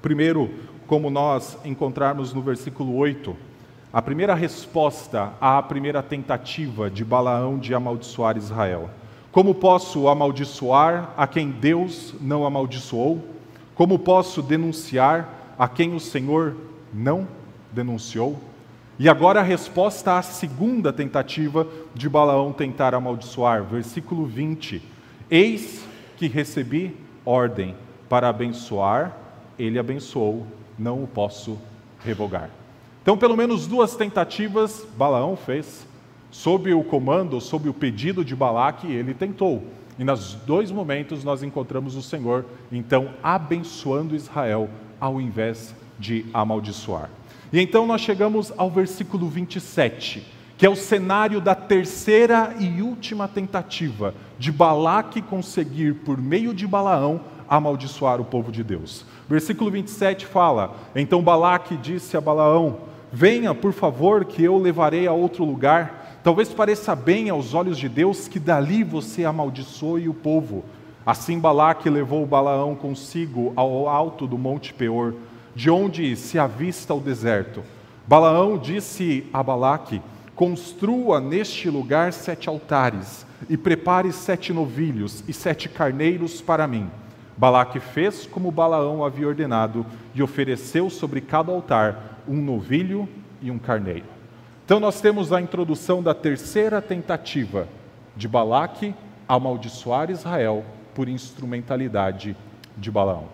Primeiro, 0.00 0.48
como 0.86 1.10
nós 1.10 1.58
encontrarmos 1.64 2.32
no 2.32 2.42
versículo 2.42 2.94
8, 2.94 3.34
a 3.94 4.02
primeira 4.02 4.34
resposta 4.34 5.32
à 5.40 5.62
primeira 5.62 6.02
tentativa 6.02 6.90
de 6.90 7.04
Balaão 7.04 7.56
de 7.56 7.72
amaldiçoar 7.72 8.36
Israel. 8.36 8.90
Como 9.30 9.54
posso 9.54 10.08
amaldiçoar 10.08 11.12
a 11.16 11.28
quem 11.28 11.48
Deus 11.48 12.12
não 12.20 12.44
amaldiçoou? 12.44 13.24
Como 13.72 13.96
posso 13.96 14.42
denunciar 14.42 15.54
a 15.56 15.68
quem 15.68 15.94
o 15.94 16.00
Senhor 16.00 16.56
não 16.92 17.28
denunciou? 17.70 18.36
E 18.98 19.08
agora 19.08 19.38
a 19.38 19.44
resposta 19.44 20.18
à 20.18 20.22
segunda 20.22 20.92
tentativa 20.92 21.64
de 21.94 22.08
Balaão 22.08 22.52
tentar 22.52 22.96
amaldiçoar, 22.96 23.62
versículo 23.62 24.26
20: 24.26 24.82
Eis 25.30 25.86
que 26.16 26.26
recebi 26.26 26.96
ordem 27.24 27.76
para 28.08 28.28
abençoar, 28.28 29.16
ele 29.56 29.78
abençoou, 29.78 30.44
não 30.76 31.04
o 31.04 31.06
posso 31.06 31.56
revogar. 32.04 32.50
Então, 33.04 33.18
pelo 33.18 33.36
menos 33.36 33.66
duas 33.66 33.94
tentativas 33.94 34.86
Balaão 34.96 35.36
fez. 35.36 35.86
Sob 36.30 36.72
o 36.72 36.82
comando, 36.82 37.38
sob 37.38 37.68
o 37.68 37.74
pedido 37.74 38.24
de 38.24 38.34
Balaque, 38.34 38.90
ele 38.90 39.12
tentou. 39.12 39.62
E 39.98 40.04
nos 40.04 40.32
dois 40.46 40.70
momentos 40.70 41.22
nós 41.22 41.42
encontramos 41.42 41.96
o 41.96 42.02
Senhor, 42.02 42.46
então, 42.72 43.10
abençoando 43.22 44.16
Israel 44.16 44.70
ao 44.98 45.20
invés 45.20 45.74
de 45.98 46.24
amaldiçoar. 46.32 47.10
E 47.52 47.60
então 47.60 47.86
nós 47.86 48.00
chegamos 48.00 48.50
ao 48.56 48.70
versículo 48.70 49.28
27, 49.28 50.26
que 50.56 50.64
é 50.64 50.70
o 50.70 50.74
cenário 50.74 51.42
da 51.42 51.54
terceira 51.54 52.56
e 52.58 52.80
última 52.80 53.28
tentativa 53.28 54.14
de 54.38 54.50
Balaque 54.50 55.20
conseguir, 55.20 55.94
por 55.96 56.16
meio 56.16 56.54
de 56.54 56.66
Balaão, 56.66 57.20
amaldiçoar 57.46 58.18
o 58.18 58.24
povo 58.24 58.50
de 58.50 58.64
Deus. 58.64 59.04
Versículo 59.28 59.70
27 59.70 60.24
fala: 60.24 60.74
Então 60.96 61.22
Balaque 61.22 61.76
disse 61.76 62.16
a 62.16 62.20
Balaão: 62.20 62.93
Venha, 63.16 63.54
por 63.54 63.72
favor, 63.72 64.24
que 64.24 64.42
eu 64.42 64.58
levarei 64.58 65.06
a 65.06 65.12
outro 65.12 65.44
lugar. 65.44 66.18
Talvez 66.24 66.48
pareça 66.48 66.96
bem 66.96 67.30
aos 67.30 67.54
olhos 67.54 67.78
de 67.78 67.88
Deus 67.88 68.26
que 68.26 68.40
dali 68.40 68.82
você 68.82 69.24
amaldiçoe 69.24 70.08
o 70.08 70.14
povo. 70.14 70.64
Assim 71.06 71.38
Balaque 71.38 71.88
levou 71.88 72.26
Balaão 72.26 72.74
consigo 72.74 73.52
ao 73.54 73.88
alto 73.88 74.26
do 74.26 74.36
monte 74.36 74.74
Peor, 74.74 75.14
de 75.54 75.70
onde 75.70 76.16
se 76.16 76.40
avista 76.40 76.92
o 76.92 76.98
deserto. 76.98 77.62
Balaão 78.04 78.58
disse 78.58 79.24
a 79.32 79.44
Balaque: 79.44 80.02
Construa 80.34 81.20
neste 81.20 81.70
lugar 81.70 82.12
sete 82.12 82.48
altares, 82.48 83.24
e 83.48 83.56
prepare 83.56 84.10
sete 84.10 84.52
novilhos 84.52 85.22
e 85.28 85.32
sete 85.32 85.68
carneiros 85.68 86.40
para 86.40 86.66
mim. 86.66 86.90
Balaque 87.36 87.80
fez 87.80 88.26
como 88.26 88.50
Balaão 88.50 89.04
havia 89.04 89.26
ordenado 89.26 89.84
e 90.14 90.22
ofereceu 90.22 90.88
sobre 90.88 91.20
cada 91.20 91.50
altar 91.50 92.20
um 92.28 92.40
novilho 92.40 93.08
e 93.42 93.50
um 93.50 93.58
carneiro. 93.58 94.06
Então 94.64 94.80
nós 94.80 95.00
temos 95.00 95.32
a 95.32 95.40
introdução 95.40 96.02
da 96.02 96.14
terceira 96.14 96.80
tentativa 96.80 97.68
de 98.16 98.28
Balaque 98.28 98.94
amaldiçoar 99.28 100.10
Israel 100.10 100.64
por 100.94 101.08
instrumentalidade 101.08 102.36
de 102.76 102.90
Balaão. 102.90 103.24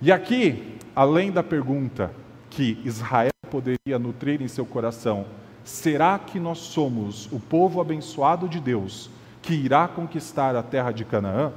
E 0.00 0.12
aqui, 0.12 0.78
além 0.94 1.32
da 1.32 1.42
pergunta 1.42 2.12
que 2.48 2.80
Israel 2.84 3.32
poderia 3.50 3.98
nutrir 3.98 4.40
em 4.40 4.48
seu 4.48 4.64
coração, 4.64 5.26
será 5.64 6.18
que 6.18 6.38
nós 6.38 6.58
somos 6.58 7.30
o 7.32 7.40
povo 7.40 7.80
abençoado 7.80 8.48
de 8.48 8.60
Deus 8.60 9.10
que 9.42 9.54
irá 9.54 9.88
conquistar 9.88 10.54
a 10.54 10.62
terra 10.62 10.92
de 10.92 11.04
Canaã? 11.04 11.52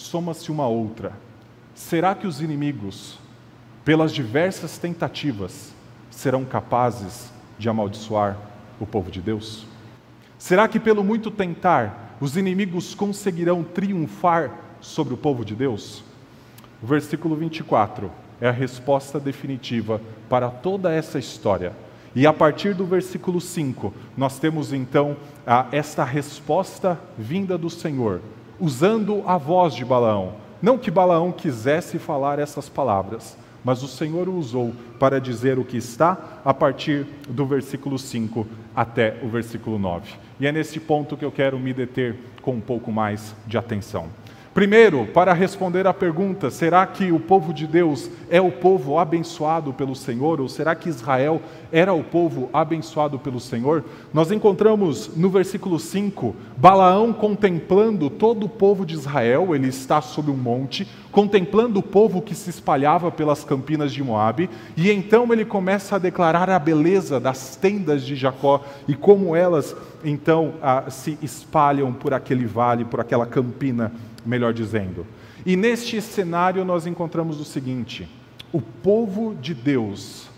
Soma-se 0.00 0.50
uma 0.50 0.66
outra. 0.66 1.12
Será 1.74 2.14
que 2.14 2.26
os 2.26 2.40
inimigos, 2.40 3.18
pelas 3.84 4.14
diversas 4.14 4.78
tentativas, 4.78 5.74
serão 6.10 6.42
capazes 6.42 7.30
de 7.58 7.68
amaldiçoar 7.68 8.38
o 8.80 8.86
povo 8.86 9.10
de 9.10 9.20
Deus? 9.20 9.66
Será 10.38 10.66
que, 10.66 10.80
pelo 10.80 11.04
muito 11.04 11.30
tentar, 11.30 12.16
os 12.18 12.34
inimigos 12.34 12.94
conseguirão 12.94 13.62
triunfar 13.62 14.50
sobre 14.80 15.12
o 15.12 15.18
povo 15.18 15.44
de 15.44 15.54
Deus? 15.54 16.02
O 16.82 16.86
versículo 16.86 17.36
24 17.36 18.10
é 18.40 18.48
a 18.48 18.52
resposta 18.52 19.20
definitiva 19.20 20.00
para 20.30 20.48
toda 20.48 20.90
essa 20.90 21.18
história. 21.18 21.74
E 22.16 22.26
a 22.26 22.32
partir 22.32 22.74
do 22.74 22.86
versículo 22.86 23.38
5, 23.38 23.92
nós 24.16 24.38
temos 24.38 24.72
então 24.72 25.14
a, 25.46 25.66
esta 25.70 26.04
resposta 26.04 26.98
vinda 27.18 27.58
do 27.58 27.68
Senhor, 27.68 28.22
usando 28.60 29.22
a 29.26 29.36
voz 29.36 29.74
de 29.74 29.84
Balaão. 29.84 30.34
Não 30.60 30.76
que 30.76 30.90
Balaão 30.90 31.32
quisesse 31.32 31.98
falar 31.98 32.38
essas 32.38 32.68
palavras, 32.68 33.36
mas 33.64 33.82
o 33.82 33.88
Senhor 33.88 34.28
o 34.28 34.34
usou 34.36 34.72
para 34.98 35.20
dizer 35.20 35.58
o 35.58 35.64
que 35.64 35.76
está 35.76 36.40
a 36.44 36.52
partir 36.52 37.06
do 37.28 37.46
versículo 37.46 37.98
5 37.98 38.46
até 38.76 39.18
o 39.22 39.28
versículo 39.28 39.78
9. 39.78 40.12
E 40.38 40.46
é 40.46 40.52
nesse 40.52 40.78
ponto 40.78 41.16
que 41.16 41.24
eu 41.24 41.32
quero 41.32 41.58
me 41.58 41.72
deter 41.72 42.16
com 42.42 42.52
um 42.52 42.60
pouco 42.60 42.92
mais 42.92 43.34
de 43.46 43.56
atenção. 43.56 44.08
Primeiro, 44.52 45.06
para 45.06 45.32
responder 45.32 45.86
à 45.86 45.94
pergunta: 45.94 46.50
será 46.50 46.84
que 46.84 47.12
o 47.12 47.20
povo 47.20 47.54
de 47.54 47.68
Deus 47.68 48.10
é 48.28 48.40
o 48.40 48.50
povo 48.50 48.98
abençoado 48.98 49.72
pelo 49.72 49.94
Senhor? 49.94 50.40
Ou 50.40 50.48
será 50.48 50.74
que 50.74 50.88
Israel 50.88 51.40
era 51.70 51.92
o 51.92 52.02
povo 52.02 52.50
abençoado 52.52 53.16
pelo 53.16 53.38
Senhor? 53.38 53.84
Nós 54.12 54.32
encontramos 54.32 55.16
no 55.16 55.30
versículo 55.30 55.78
5 55.78 56.34
Balaão 56.56 57.12
contemplando 57.12 58.10
todo 58.10 58.46
o 58.46 58.48
povo 58.48 58.84
de 58.84 58.94
Israel, 58.94 59.54
ele 59.54 59.68
está 59.68 60.00
sob 60.00 60.32
um 60.32 60.36
monte, 60.36 60.86
contemplando 61.12 61.78
o 61.78 61.82
povo 61.82 62.20
que 62.20 62.34
se 62.34 62.50
espalhava 62.50 63.10
pelas 63.12 63.44
campinas 63.44 63.92
de 63.92 64.02
Moabe, 64.02 64.50
e 64.76 64.90
então 64.90 65.32
ele 65.32 65.44
começa 65.44 65.94
a 65.94 65.98
declarar 65.98 66.50
a 66.50 66.58
beleza 66.58 67.20
das 67.20 67.54
tendas 67.54 68.02
de 68.02 68.16
Jacó 68.16 68.64
e 68.88 68.96
como 68.96 69.36
elas 69.36 69.76
então 70.04 70.54
se 70.88 71.18
espalham 71.22 71.92
por 71.92 72.12
aquele 72.12 72.46
vale, 72.46 72.84
por 72.84 73.00
aquela 73.00 73.26
campina 73.26 73.92
melhor 74.24 74.52
dizendo. 74.52 75.06
E 75.44 75.56
neste 75.56 76.00
cenário 76.00 76.64
nós 76.64 76.86
encontramos 76.86 77.40
o 77.40 77.44
seguinte: 77.44 78.08
o 78.52 78.60
povo 78.60 79.34
de 79.34 79.54
Deus 79.54 80.28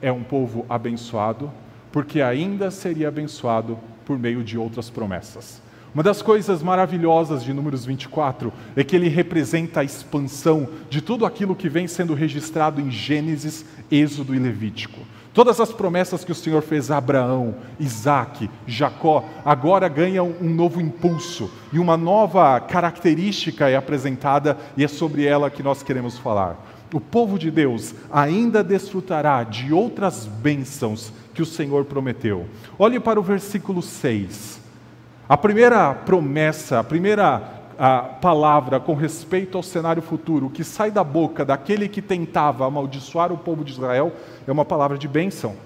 é 0.00 0.10
um 0.12 0.22
povo 0.22 0.66
abençoado, 0.68 1.50
porque 1.90 2.20
ainda 2.20 2.70
seria 2.70 3.08
abençoado 3.08 3.78
por 4.04 4.18
meio 4.18 4.42
de 4.42 4.58
outras 4.58 4.90
promessas. 4.90 5.62
Uma 5.94 6.02
das 6.02 6.22
coisas 6.22 6.62
maravilhosas 6.62 7.44
de 7.44 7.52
Números 7.52 7.84
24 7.84 8.50
é 8.74 8.82
que 8.82 8.96
ele 8.96 9.08
representa 9.08 9.80
a 9.80 9.84
expansão 9.84 10.66
de 10.88 11.02
tudo 11.02 11.26
aquilo 11.26 11.54
que 11.54 11.68
vem 11.68 11.86
sendo 11.86 12.14
registrado 12.14 12.80
em 12.80 12.90
Gênesis, 12.90 13.64
Êxodo 13.90 14.34
e 14.34 14.38
Levítico. 14.38 15.00
Todas 15.34 15.58
as 15.60 15.72
promessas 15.72 16.24
que 16.24 16.32
o 16.32 16.34
Senhor 16.34 16.60
fez 16.60 16.90
a 16.90 16.98
Abraão, 16.98 17.54
Isaac, 17.80 18.50
Jacó, 18.66 19.24
agora 19.44 19.88
ganham 19.88 20.34
um 20.40 20.50
novo 20.50 20.78
impulso 20.78 21.50
e 21.72 21.78
uma 21.78 21.96
nova 21.96 22.60
característica 22.60 23.68
é 23.70 23.76
apresentada 23.76 24.58
e 24.76 24.84
é 24.84 24.88
sobre 24.88 25.24
ela 25.24 25.50
que 25.50 25.62
nós 25.62 25.82
queremos 25.82 26.18
falar. 26.18 26.58
O 26.92 27.00
povo 27.00 27.38
de 27.38 27.50
Deus 27.50 27.94
ainda 28.12 28.62
desfrutará 28.62 29.42
de 29.42 29.72
outras 29.72 30.26
bênçãos 30.26 31.10
que 31.32 31.40
o 31.40 31.46
Senhor 31.46 31.86
prometeu. 31.86 32.46
Olhe 32.78 33.00
para 33.00 33.18
o 33.18 33.22
versículo 33.22 33.80
6. 33.80 34.60
A 35.26 35.36
primeira 35.38 35.94
promessa, 35.94 36.80
a 36.80 36.84
primeira 36.84 37.61
a 37.78 38.00
palavra 38.00 38.78
com 38.78 38.94
respeito 38.94 39.56
ao 39.56 39.62
cenário 39.62 40.02
futuro 40.02 40.50
que 40.50 40.62
sai 40.62 40.90
da 40.90 41.02
boca 41.02 41.44
daquele 41.44 41.88
que 41.88 42.02
tentava 42.02 42.66
amaldiçoar 42.66 43.32
o 43.32 43.38
povo 43.38 43.64
de 43.64 43.72
Israel 43.72 44.12
é 44.46 44.52
uma 44.52 44.64
palavra 44.64 44.98
de 44.98 45.08
bênção. 45.08 45.56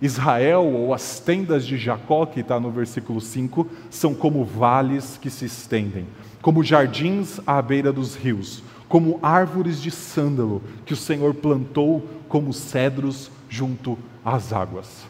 Israel, 0.00 0.64
ou 0.64 0.92
as 0.92 1.20
tendas 1.20 1.66
de 1.66 1.78
Jacó, 1.78 2.26
que 2.26 2.40
está 2.40 2.60
no 2.60 2.70
versículo 2.70 3.20
5, 3.20 3.66
são 3.88 4.14
como 4.14 4.44
vales 4.44 5.18
que 5.20 5.30
se 5.30 5.46
estendem, 5.46 6.06
como 6.42 6.62
jardins 6.62 7.40
à 7.46 7.62
beira 7.62 7.92
dos 7.92 8.14
rios, 8.14 8.62
como 8.88 9.18
árvores 9.22 9.80
de 9.80 9.90
sândalo 9.90 10.62
que 10.84 10.92
o 10.92 10.96
Senhor 10.96 11.34
plantou 11.34 12.06
como 12.28 12.52
cedros 12.52 13.30
junto 13.48 13.98
às 14.24 14.52
águas. 14.52 15.06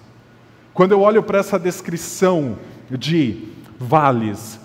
Quando 0.73 0.93
eu 0.93 1.00
olho 1.00 1.23
para 1.23 1.38
essa 1.38 1.59
descrição 1.59 2.57
de 2.91 3.49
vales, 3.79 4.61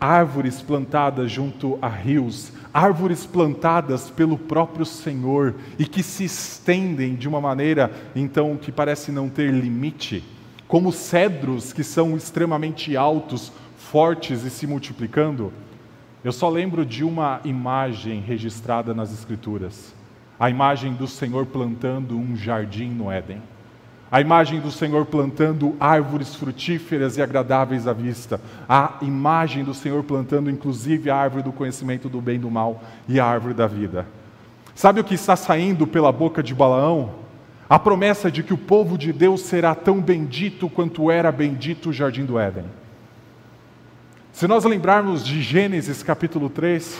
árvores 0.00 0.60
plantadas 0.62 1.30
junto 1.30 1.78
a 1.82 1.88
rios, 1.88 2.52
árvores 2.72 3.26
plantadas 3.26 4.10
pelo 4.10 4.38
próprio 4.38 4.86
Senhor 4.86 5.54
e 5.78 5.84
que 5.84 6.02
se 6.02 6.24
estendem 6.24 7.14
de 7.14 7.28
uma 7.28 7.40
maneira 7.40 7.90
então 8.14 8.56
que 8.56 8.70
parece 8.70 9.10
não 9.10 9.28
ter 9.28 9.52
limite. 9.52 10.22
como 10.66 10.92
cedros 10.92 11.72
que 11.72 11.82
são 11.82 12.16
extremamente 12.16 12.96
altos, 12.96 13.50
fortes 13.76 14.44
e 14.44 14.50
se 14.50 14.66
multiplicando, 14.66 15.50
eu 16.22 16.32
só 16.32 16.48
lembro 16.48 16.84
de 16.84 17.04
uma 17.04 17.40
imagem 17.44 18.20
registrada 18.20 18.92
nas 18.92 19.12
Escrituras: 19.12 19.94
a 20.38 20.50
imagem 20.50 20.92
do 20.92 21.06
Senhor 21.06 21.46
plantando 21.46 22.18
um 22.18 22.36
jardim 22.36 22.90
no 22.90 23.10
Éden. 23.10 23.40
A 24.10 24.22
imagem 24.22 24.58
do 24.58 24.70
Senhor 24.70 25.04
plantando 25.04 25.76
árvores 25.78 26.34
frutíferas 26.34 27.18
e 27.18 27.22
agradáveis 27.22 27.86
à 27.86 27.92
vista. 27.92 28.40
A 28.66 28.94
imagem 29.02 29.62
do 29.62 29.74
Senhor 29.74 30.02
plantando, 30.02 30.50
inclusive, 30.50 31.10
a 31.10 31.16
árvore 31.16 31.42
do 31.42 31.52
conhecimento 31.52 32.08
do 32.08 32.20
bem 32.20 32.36
e 32.36 32.38
do 32.38 32.50
mal 32.50 32.82
e 33.06 33.20
a 33.20 33.26
árvore 33.26 33.52
da 33.52 33.66
vida. 33.66 34.06
Sabe 34.74 35.00
o 35.00 35.04
que 35.04 35.14
está 35.14 35.36
saindo 35.36 35.86
pela 35.86 36.10
boca 36.10 36.42
de 36.42 36.54
Balaão? 36.54 37.16
A 37.68 37.78
promessa 37.78 38.30
de 38.30 38.42
que 38.42 38.54
o 38.54 38.58
povo 38.58 38.96
de 38.96 39.12
Deus 39.12 39.42
será 39.42 39.74
tão 39.74 40.00
bendito 40.00 40.70
quanto 40.70 41.10
era 41.10 41.30
bendito 41.30 41.90
o 41.90 41.92
jardim 41.92 42.24
do 42.24 42.38
Éden. 42.38 42.64
Se 44.32 44.46
nós 44.46 44.64
lembrarmos 44.64 45.22
de 45.22 45.42
Gênesis 45.42 46.02
capítulo 46.02 46.48
3, 46.48 46.98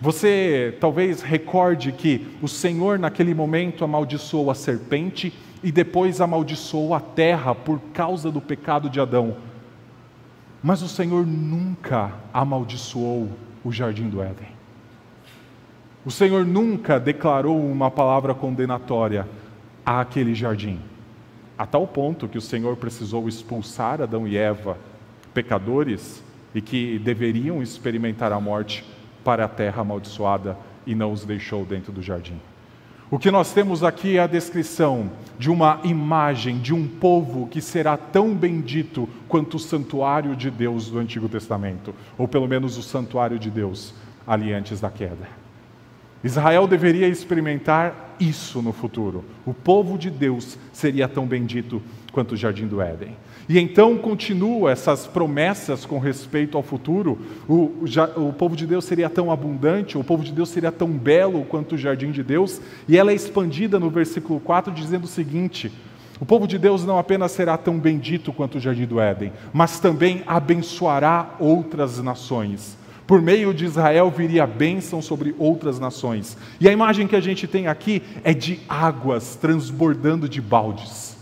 você 0.00 0.76
talvez 0.80 1.22
recorde 1.22 1.92
que 1.92 2.26
o 2.42 2.48
Senhor 2.48 2.98
naquele 2.98 3.32
momento 3.32 3.84
amaldiçoou 3.84 4.50
a 4.50 4.54
serpente 4.54 5.32
e 5.62 5.72
depois 5.72 6.20
amaldiçoou 6.20 6.94
a 6.94 7.00
terra 7.00 7.54
por 7.54 7.80
causa 7.92 8.30
do 8.30 8.40
pecado 8.40 8.88
de 8.88 9.00
Adão. 9.00 9.36
Mas 10.62 10.82
o 10.82 10.88
Senhor 10.88 11.26
nunca 11.26 12.12
amaldiçoou 12.32 13.28
o 13.64 13.72
jardim 13.72 14.08
do 14.08 14.22
Éden. 14.22 14.48
O 16.04 16.10
Senhor 16.10 16.44
nunca 16.46 16.98
declarou 16.98 17.58
uma 17.60 17.90
palavra 17.90 18.34
condenatória 18.34 19.28
àquele 19.84 20.34
jardim, 20.34 20.80
a 21.56 21.66
tal 21.66 21.86
ponto 21.86 22.28
que 22.28 22.38
o 22.38 22.42
Senhor 22.42 22.76
precisou 22.76 23.28
expulsar 23.28 24.00
Adão 24.00 24.26
e 24.26 24.36
Eva, 24.36 24.78
pecadores, 25.34 26.22
e 26.54 26.62
que 26.62 26.98
deveriam 26.98 27.62
experimentar 27.62 28.32
a 28.32 28.40
morte 28.40 28.84
para 29.22 29.44
a 29.44 29.48
terra 29.48 29.82
amaldiçoada, 29.82 30.56
e 30.86 30.94
não 30.94 31.12
os 31.12 31.24
deixou 31.24 31.64
dentro 31.64 31.92
do 31.92 32.00
jardim. 32.00 32.40
O 33.10 33.18
que 33.18 33.30
nós 33.30 33.54
temos 33.54 33.82
aqui 33.82 34.18
é 34.18 34.20
a 34.20 34.26
descrição 34.26 35.10
de 35.38 35.50
uma 35.50 35.80
imagem 35.82 36.58
de 36.58 36.74
um 36.74 36.86
povo 36.86 37.46
que 37.46 37.62
será 37.62 37.96
tão 37.96 38.34
bendito 38.34 39.08
quanto 39.26 39.56
o 39.56 39.58
santuário 39.58 40.36
de 40.36 40.50
Deus 40.50 40.90
do 40.90 40.98
Antigo 40.98 41.26
Testamento, 41.26 41.94
ou 42.18 42.28
pelo 42.28 42.46
menos 42.46 42.76
o 42.76 42.82
santuário 42.82 43.38
de 43.38 43.50
Deus 43.50 43.94
ali 44.26 44.52
antes 44.52 44.78
da 44.78 44.90
queda. 44.90 45.26
Israel 46.22 46.66
deveria 46.66 47.08
experimentar 47.08 48.16
isso 48.20 48.60
no 48.60 48.74
futuro. 48.74 49.24
O 49.46 49.54
povo 49.54 49.96
de 49.96 50.10
Deus 50.10 50.58
seria 50.70 51.08
tão 51.08 51.26
bendito 51.26 51.80
quanto 52.12 52.32
o 52.32 52.36
jardim 52.36 52.66
do 52.66 52.82
Éden. 52.82 53.16
E 53.48 53.58
então 53.58 53.96
continua 53.96 54.70
essas 54.70 55.06
promessas 55.06 55.86
com 55.86 55.98
respeito 55.98 56.56
ao 56.56 56.62
futuro. 56.62 57.18
O, 57.48 57.86
já, 57.86 58.04
o 58.04 58.32
povo 58.32 58.54
de 58.54 58.66
Deus 58.66 58.84
seria 58.84 59.08
tão 59.08 59.32
abundante, 59.32 59.96
o 59.96 60.04
povo 60.04 60.22
de 60.22 60.32
Deus 60.32 60.50
seria 60.50 60.70
tão 60.70 60.88
belo 60.88 61.44
quanto 61.46 61.74
o 61.74 61.78
jardim 61.78 62.10
de 62.10 62.22
Deus. 62.22 62.60
E 62.86 62.98
ela 62.98 63.10
é 63.10 63.14
expandida 63.14 63.78
no 63.78 63.88
versículo 63.88 64.38
4, 64.38 64.72
dizendo 64.72 65.04
o 65.04 65.08
seguinte: 65.08 65.72
o 66.20 66.26
povo 66.26 66.46
de 66.46 66.58
Deus 66.58 66.84
não 66.84 66.98
apenas 66.98 67.32
será 67.32 67.56
tão 67.56 67.78
bendito 67.78 68.32
quanto 68.32 68.56
o 68.56 68.60
jardim 68.60 68.84
do 68.84 69.00
Éden, 69.00 69.32
mas 69.52 69.80
também 69.80 70.22
abençoará 70.26 71.36
outras 71.38 72.02
nações. 72.02 72.76
Por 73.06 73.22
meio 73.22 73.54
de 73.54 73.64
Israel 73.64 74.10
viria 74.10 74.46
bênção 74.46 75.00
sobre 75.00 75.34
outras 75.38 75.80
nações. 75.80 76.36
E 76.60 76.68
a 76.68 76.72
imagem 76.72 77.06
que 77.06 77.16
a 77.16 77.20
gente 77.20 77.46
tem 77.46 77.66
aqui 77.66 78.02
é 78.22 78.34
de 78.34 78.60
águas 78.68 79.34
transbordando 79.36 80.28
de 80.28 80.42
baldes. 80.42 81.17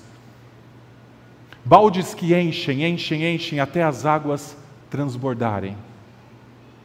Baldes 1.67 2.15
que 2.15 2.33
enchem, 2.33 2.85
enchem, 2.85 3.35
enchem 3.35 3.59
até 3.59 3.83
as 3.83 4.07
águas 4.07 4.57
transbordarem. 4.89 5.77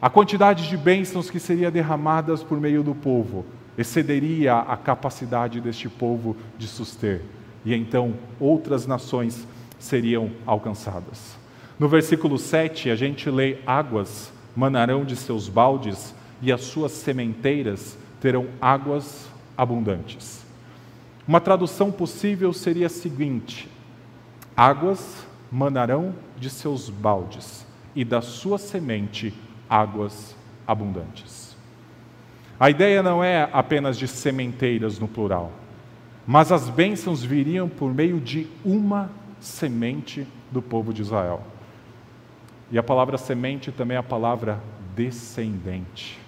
A 0.00 0.10
quantidade 0.10 0.68
de 0.68 0.76
bênçãos 0.76 1.30
que 1.30 1.38
seria 1.38 1.70
derramadas 1.70 2.42
por 2.42 2.60
meio 2.60 2.82
do 2.82 2.92
povo 2.92 3.46
excederia 3.78 4.56
a 4.56 4.76
capacidade 4.76 5.60
deste 5.60 5.88
povo 5.88 6.36
de 6.58 6.66
suster. 6.66 7.22
E 7.64 7.72
então 7.72 8.14
outras 8.40 8.84
nações 8.84 9.46
seriam 9.78 10.32
alcançadas. 10.44 11.38
No 11.78 11.88
versículo 11.88 12.36
7, 12.36 12.90
a 12.90 12.96
gente 12.96 13.30
lê: 13.30 13.58
águas 13.64 14.32
manarão 14.56 15.04
de 15.04 15.14
seus 15.14 15.48
baldes 15.48 16.12
e 16.42 16.50
as 16.50 16.62
suas 16.62 16.90
sementeiras 16.90 17.96
terão 18.20 18.48
águas 18.60 19.28
abundantes. 19.56 20.44
Uma 21.28 21.40
tradução 21.40 21.92
possível 21.92 22.52
seria 22.52 22.88
a 22.88 22.90
seguinte: 22.90 23.70
Águas 24.64 25.26
manarão 25.50 26.14
de 26.38 26.48
seus 26.48 26.88
baldes, 26.88 27.66
e 27.96 28.04
da 28.04 28.22
sua 28.22 28.58
semente 28.58 29.34
águas 29.68 30.36
abundantes. 30.64 31.56
A 32.60 32.70
ideia 32.70 33.02
não 33.02 33.24
é 33.24 33.50
apenas 33.52 33.98
de 33.98 34.06
sementeiras 34.06 35.00
no 35.00 35.08
plural, 35.08 35.50
mas 36.24 36.52
as 36.52 36.68
bênçãos 36.68 37.24
viriam 37.24 37.68
por 37.68 37.92
meio 37.92 38.20
de 38.20 38.46
uma 38.64 39.10
semente 39.40 40.28
do 40.52 40.62
povo 40.62 40.94
de 40.94 41.02
Israel. 41.02 41.42
E 42.70 42.78
a 42.78 42.84
palavra 42.84 43.18
semente 43.18 43.72
também 43.72 43.96
é 43.96 43.98
a 43.98 44.04
palavra 44.04 44.62
descendente. 44.94 46.20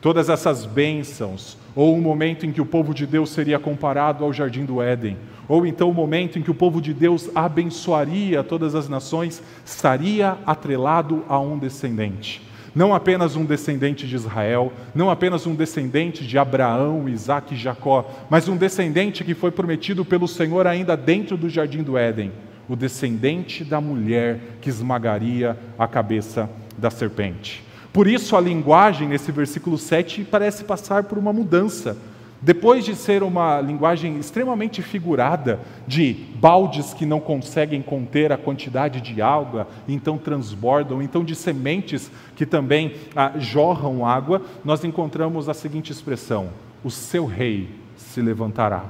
Todas 0.00 0.30
essas 0.30 0.64
bênçãos, 0.64 1.58
ou 1.76 1.94
o 1.94 2.00
momento 2.00 2.46
em 2.46 2.52
que 2.52 2.60
o 2.60 2.66
povo 2.66 2.94
de 2.94 3.06
Deus 3.06 3.30
seria 3.30 3.58
comparado 3.58 4.24
ao 4.24 4.32
jardim 4.32 4.64
do 4.64 4.80
Éden, 4.80 5.16
ou 5.46 5.66
então 5.66 5.90
o 5.90 5.94
momento 5.94 6.38
em 6.38 6.42
que 6.42 6.50
o 6.50 6.54
povo 6.54 6.80
de 6.80 6.94
Deus 6.94 7.28
abençoaria 7.34 8.42
todas 8.42 8.74
as 8.74 8.88
nações, 8.88 9.42
estaria 9.64 10.38
atrelado 10.46 11.22
a 11.28 11.38
um 11.38 11.58
descendente. 11.58 12.40
Não 12.74 12.94
apenas 12.94 13.36
um 13.36 13.44
descendente 13.44 14.06
de 14.06 14.14
Israel, 14.14 14.72
não 14.94 15.10
apenas 15.10 15.46
um 15.46 15.54
descendente 15.54 16.24
de 16.24 16.38
Abraão, 16.38 17.08
Isaac 17.08 17.52
e 17.52 17.58
Jacó, 17.58 18.08
mas 18.30 18.48
um 18.48 18.56
descendente 18.56 19.24
que 19.24 19.34
foi 19.34 19.50
prometido 19.50 20.04
pelo 20.04 20.28
Senhor 20.28 20.66
ainda 20.66 20.96
dentro 20.96 21.36
do 21.36 21.48
jardim 21.48 21.82
do 21.82 21.98
Éden, 21.98 22.32
o 22.68 22.76
descendente 22.76 23.64
da 23.64 23.80
mulher 23.80 24.38
que 24.62 24.70
esmagaria 24.70 25.58
a 25.78 25.86
cabeça 25.88 26.48
da 26.78 26.90
serpente. 26.90 27.69
Por 27.92 28.06
isso 28.06 28.36
a 28.36 28.40
linguagem 28.40 29.08
nesse 29.08 29.32
versículo 29.32 29.76
7 29.76 30.24
parece 30.24 30.64
passar 30.64 31.04
por 31.04 31.18
uma 31.18 31.32
mudança. 31.32 31.96
Depois 32.42 32.86
de 32.86 32.94
ser 32.94 33.22
uma 33.22 33.60
linguagem 33.60 34.16
extremamente 34.18 34.80
figurada, 34.80 35.60
de 35.86 36.14
baldes 36.36 36.94
que 36.94 37.04
não 37.04 37.20
conseguem 37.20 37.82
conter 37.82 38.32
a 38.32 38.38
quantidade 38.38 39.00
de 39.02 39.20
água, 39.20 39.68
então 39.86 40.16
transbordam, 40.16 41.02
então 41.02 41.22
de 41.22 41.34
sementes 41.34 42.10
que 42.34 42.46
também 42.46 42.94
ah, 43.14 43.32
jorram 43.36 44.06
água, 44.06 44.40
nós 44.64 44.82
encontramos 44.84 45.50
a 45.50 45.54
seguinte 45.54 45.92
expressão: 45.92 46.48
o 46.82 46.90
seu 46.90 47.26
rei 47.26 47.68
se 47.94 48.22
levantará, 48.22 48.84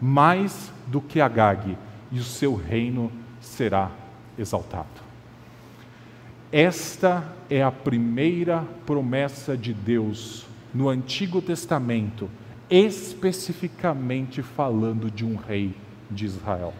mais 0.00 0.72
do 0.86 1.00
que 1.00 1.20
Agag, 1.20 1.76
e 2.10 2.18
o 2.18 2.24
seu 2.24 2.54
reino 2.54 3.12
será 3.38 3.90
exaltado. 4.38 5.03
Esta 6.52 7.24
é 7.50 7.62
a 7.62 7.72
primeira 7.72 8.64
promessa 8.86 9.56
de 9.56 9.72
Deus 9.72 10.46
no 10.72 10.88
Antigo 10.88 11.42
Testamento 11.42 12.28
especificamente 12.70 14.42
falando 14.42 15.10
de 15.10 15.24
um 15.24 15.36
rei 15.36 15.74
de 16.10 16.24
Israel. 16.24 16.72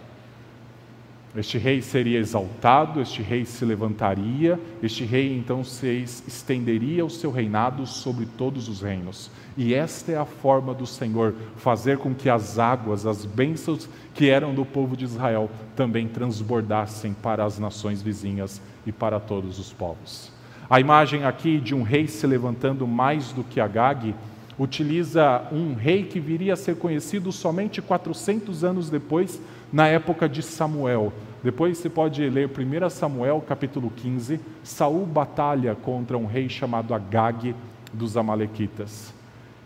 Este 1.36 1.58
rei 1.58 1.82
seria 1.82 2.20
exaltado, 2.20 3.00
este 3.00 3.20
rei 3.20 3.44
se 3.44 3.64
levantaria, 3.64 4.58
este 4.80 5.04
rei 5.04 5.36
então 5.36 5.64
se 5.64 5.88
estenderia 6.28 7.04
o 7.04 7.10
seu 7.10 7.32
reinado 7.32 7.84
sobre 7.88 8.24
todos 8.24 8.68
os 8.68 8.82
reinos. 8.82 9.32
E 9.56 9.74
esta 9.74 10.12
é 10.12 10.16
a 10.16 10.24
forma 10.24 10.72
do 10.72 10.86
Senhor 10.86 11.34
fazer 11.56 11.98
com 11.98 12.14
que 12.14 12.30
as 12.30 12.56
águas, 12.56 13.04
as 13.04 13.24
bênçãos 13.24 13.88
que 14.14 14.30
eram 14.30 14.54
do 14.54 14.64
povo 14.64 14.96
de 14.96 15.04
Israel, 15.04 15.50
também 15.74 16.06
transbordassem 16.06 17.12
para 17.12 17.44
as 17.44 17.58
nações 17.58 18.00
vizinhas 18.00 18.62
e 18.86 18.92
para 18.92 19.18
todos 19.20 19.58
os 19.58 19.72
povos. 19.72 20.32
A 20.68 20.80
imagem 20.80 21.24
aqui 21.24 21.58
de 21.58 21.74
um 21.74 21.82
rei 21.82 22.06
se 22.06 22.26
levantando 22.26 22.86
mais 22.86 23.32
do 23.32 23.44
que 23.44 23.60
Agag 23.60 24.14
utiliza 24.58 25.42
um 25.52 25.74
rei 25.74 26.04
que 26.04 26.20
viria 26.20 26.54
a 26.54 26.56
ser 26.56 26.76
conhecido 26.76 27.32
somente 27.32 27.82
400 27.82 28.64
anos 28.64 28.88
depois, 28.88 29.40
na 29.72 29.88
época 29.88 30.28
de 30.28 30.42
Samuel. 30.42 31.12
Depois 31.42 31.76
você 31.76 31.90
pode 31.90 32.28
ler 32.30 32.48
1 32.48 32.90
Samuel 32.90 33.44
capítulo 33.46 33.90
15, 33.90 34.40
Saul 34.62 35.04
batalha 35.04 35.74
contra 35.74 36.16
um 36.16 36.24
rei 36.24 36.48
chamado 36.48 36.94
Agag 36.94 37.54
dos 37.92 38.16
Amalequitas. 38.16 39.12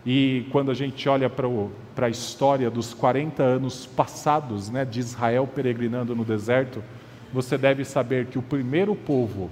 E 0.05 0.47
quando 0.51 0.71
a 0.71 0.73
gente 0.73 1.07
olha 1.07 1.29
para 1.29 2.07
a 2.07 2.09
história 2.09 2.69
dos 2.69 2.93
40 2.93 3.43
anos 3.43 3.85
passados 3.85 4.69
né, 4.69 4.83
de 4.83 4.99
Israel 4.99 5.47
peregrinando 5.47 6.15
no 6.15 6.25
deserto, 6.25 6.83
você 7.33 7.57
deve 7.57 7.85
saber 7.85 8.27
que 8.27 8.39
o 8.39 8.41
primeiro 8.41 8.95
povo 8.95 9.49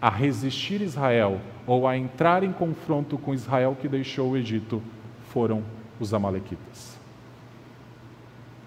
a 0.00 0.10
resistir 0.10 0.80
Israel 0.80 1.40
ou 1.66 1.86
a 1.86 1.96
entrar 1.96 2.42
em 2.42 2.52
confronto 2.52 3.18
com 3.18 3.34
Israel 3.34 3.76
que 3.80 3.88
deixou 3.88 4.30
o 4.30 4.36
Egito 4.36 4.82
foram 5.30 5.62
os 6.00 6.14
Amalequitas. 6.14 6.98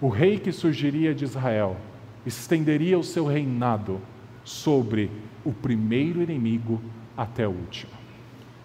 O 0.02 0.10
rei 0.10 0.40
que 0.40 0.52
surgiria 0.52 1.14
de 1.14 1.24
Israel 1.24 1.78
estenderia 2.26 2.98
o 2.98 3.04
seu 3.04 3.26
reinado 3.26 4.00
sobre 4.44 5.10
o 5.46 5.52
primeiro 5.52 6.22
inimigo 6.22 6.82
até 7.16 7.48
o 7.48 7.52
último. 7.52 7.92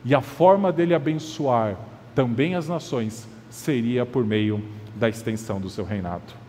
E 0.04 0.14
a 0.14 0.20
forma 0.20 0.72
dele 0.72 0.94
abençoar 0.94 1.76
também 2.14 2.54
as 2.54 2.68
nações 2.68 3.28
seria 3.50 4.06
por 4.06 4.24
meio 4.24 4.62
da 4.94 5.08
extensão 5.08 5.60
do 5.60 5.68
seu 5.68 5.84
reinado. 5.84 6.45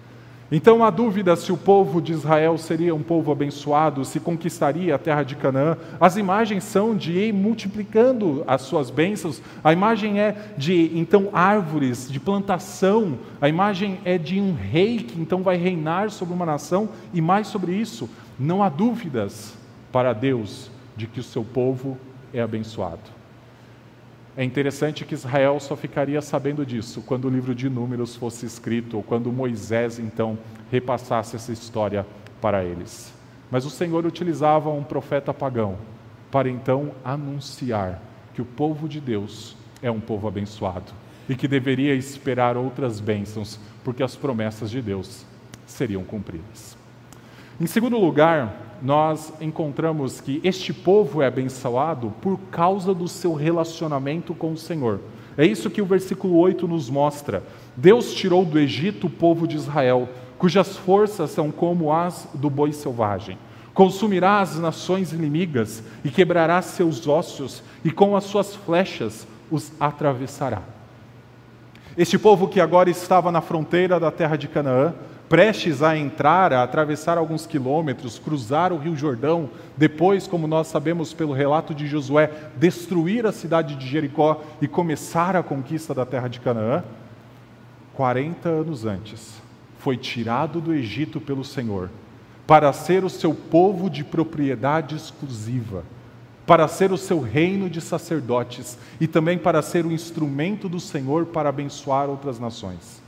Então 0.50 0.82
há 0.82 0.90
dúvida 0.90 1.36
se 1.36 1.52
o 1.52 1.58
povo 1.58 2.02
de 2.02 2.14
Israel 2.14 2.58
seria 2.58 2.96
um 2.96 3.04
povo 3.04 3.34
abençoado, 3.34 4.06
se 4.06 4.18
conquistaria 4.18 4.96
a 4.96 4.98
terra 4.98 5.24
de 5.24 5.36
Canaã. 5.36 5.76
As 6.00 6.16
imagens 6.16 6.64
são 6.64 6.96
de 6.96 7.12
ir 7.12 7.34
multiplicando 7.34 8.46
as 8.48 8.62
suas 8.62 8.90
bênçãos. 8.90 9.42
A 9.62 9.74
imagem 9.74 10.22
é 10.22 10.54
de 10.58 10.92
então 10.98 11.30
árvores, 11.34 12.10
de 12.10 12.18
plantação. 12.18 13.18
A 13.42 13.50
imagem 13.50 14.00
é 14.06 14.18
de 14.18 14.40
um 14.40 14.54
rei 14.54 15.00
que 15.00 15.20
então 15.20 15.44
vai 15.44 15.58
reinar 15.58 16.12
sobre 16.12 16.34
uma 16.34 16.46
nação 16.46 16.88
e 17.14 17.20
mais 17.20 17.48
sobre 17.48 17.74
isso, 17.74 18.10
não 18.40 18.64
há 18.64 18.70
dúvidas 18.70 19.54
para 19.92 20.14
Deus 20.14 20.72
de 20.96 21.08
que 21.08 21.20
o 21.20 21.24
seu 21.24 21.44
povo 21.44 21.98
é 22.34 22.42
abençoado. 22.42 23.17
É 24.38 24.44
interessante 24.44 25.04
que 25.04 25.16
Israel 25.16 25.60
só 25.60 25.76
ficaria 25.76 26.22
sabendo 26.22 26.64
disso 26.64 27.02
quando 27.02 27.26
o 27.26 27.30
livro 27.30 27.56
de 27.56 27.68
Números 27.68 28.16
fosse 28.16 28.46
escrito, 28.46 28.98
ou 28.98 29.02
quando 29.02 29.32
Moisés 29.32 29.98
então 29.98 30.38
repassasse 30.72 31.36
essa 31.36 31.52
história 31.52 32.06
para 32.40 32.64
eles. 32.64 33.12
Mas 33.50 33.66
o 33.66 33.72
Senhor 33.72 34.06
utilizava 34.06 34.70
um 34.70 34.84
profeta 34.84 35.34
pagão 35.34 35.80
para 36.30 36.48
então 36.48 36.92
anunciar 37.04 38.00
que 38.36 38.40
o 38.40 38.46
povo 38.46 38.88
de 38.88 39.02
Deus 39.02 39.58
é 39.82 39.90
um 39.90 40.00
povo 40.00 40.28
abençoado 40.28 40.92
e 41.28 41.36
que 41.36 41.48
deveria 41.48 41.96
esperar 41.96 42.58
outras 42.58 43.00
bênçãos, 43.00 43.60
porque 43.84 44.04
as 44.04 44.16
promessas 44.16 44.70
de 44.70 44.84
Deus 44.84 45.26
seriam 45.66 46.04
cumpridas. 46.04 46.78
Em 47.60 47.66
segundo 47.66 47.98
lugar, 47.98 48.67
nós 48.82 49.34
encontramos 49.42 50.22
que 50.22 50.40
este 50.44 50.74
povo 50.74 51.22
é 51.22 51.28
abençoado 51.28 52.14
por 52.22 52.38
causa 52.52 52.94
do 52.94 53.08
seu 53.08 53.34
relacionamento 53.34 54.34
com 54.34 54.52
o 54.52 54.58
Senhor. 54.58 55.00
É 55.38 55.46
isso 55.46 55.70
que 55.70 55.82
o 55.82 55.86
versículo 55.86 56.38
8 56.38 56.68
nos 56.68 56.90
mostra. 56.90 57.44
Deus 57.76 58.14
tirou 58.14 58.44
do 58.44 58.58
Egito 58.58 59.08
o 59.08 59.10
povo 59.10 59.48
de 59.48 59.56
Israel, 59.56 60.10
cujas 60.38 60.76
forças 60.76 61.32
são 61.32 61.52
como 61.52 61.94
as 61.94 62.28
do 62.34 62.50
boi 62.50 62.74
selvagem. 62.74 63.38
Consumirá 63.74 64.42
as 64.42 64.58
nações 64.58 65.14
inimigas 65.14 65.84
e 66.04 66.10
quebrará 66.10 66.62
seus 66.62 67.08
ossos, 67.08 67.62
e 67.84 67.92
com 67.92 68.16
as 68.16 68.24
suas 68.24 68.56
flechas 68.56 69.28
os 69.52 69.72
atravessará. 69.80 70.64
Este 71.96 72.18
povo 72.18 72.48
que 72.48 72.60
agora 72.60 72.90
estava 72.90 73.32
na 73.32 73.42
fronteira 73.42 74.00
da 74.00 74.12
terra 74.12 74.36
de 74.36 74.48
Canaã, 74.48 74.94
prestes 75.30 75.84
a 75.84 75.98
entrar, 75.98 76.54
a 76.54 76.64
atravessar 76.64 77.18
alguns 77.18 77.46
quilômetros, 77.46 78.18
cruzar 78.18 78.72
o 78.72 78.78
Rio 78.78 78.96
Jordão, 78.96 79.50
depois, 79.76 80.28
como 80.28 80.48
nós 80.48 80.68
sabemos 80.68 81.14
pelo 81.14 81.34
relato 81.34 81.74
de 81.74 81.88
Josué, 81.88 82.32
destruir 82.56 83.26
a 83.26 83.32
cidade 83.32 83.76
de 83.76 83.88
Jericó 83.88 84.42
e 84.62 84.68
começar 84.68 85.36
a 85.36 85.44
conquista 85.44 85.94
da 85.94 86.06
terra 86.06 86.28
de 86.28 86.40
Canaã, 86.40 86.84
40 87.94 88.48
anos 88.48 88.86
antes, 88.86 89.42
foi 89.80 89.98
tirado 89.98 90.62
do 90.62 90.74
Egito 90.74 91.20
pelo 91.20 91.44
Senhor 91.44 91.90
para 92.48 92.72
ser 92.72 93.04
o 93.04 93.10
seu 93.10 93.34
povo 93.34 93.90
de 93.90 94.06
propriedade 94.06 94.96
exclusiva, 94.96 95.84
para 96.46 96.66
ser 96.70 96.94
o 96.94 96.98
seu 96.98 97.20
reino 97.20 97.70
de 97.70 97.82
sacerdotes 97.82 98.78
e 99.02 99.06
também 99.06 99.38
para 99.38 99.62
ser 99.62 99.86
o 99.86 99.92
instrumento 99.92 100.70
do 100.70 100.80
Senhor 100.80 101.26
para 101.26 101.50
abençoar 101.50 102.10
outras 102.10 102.40
nações. 102.40 103.06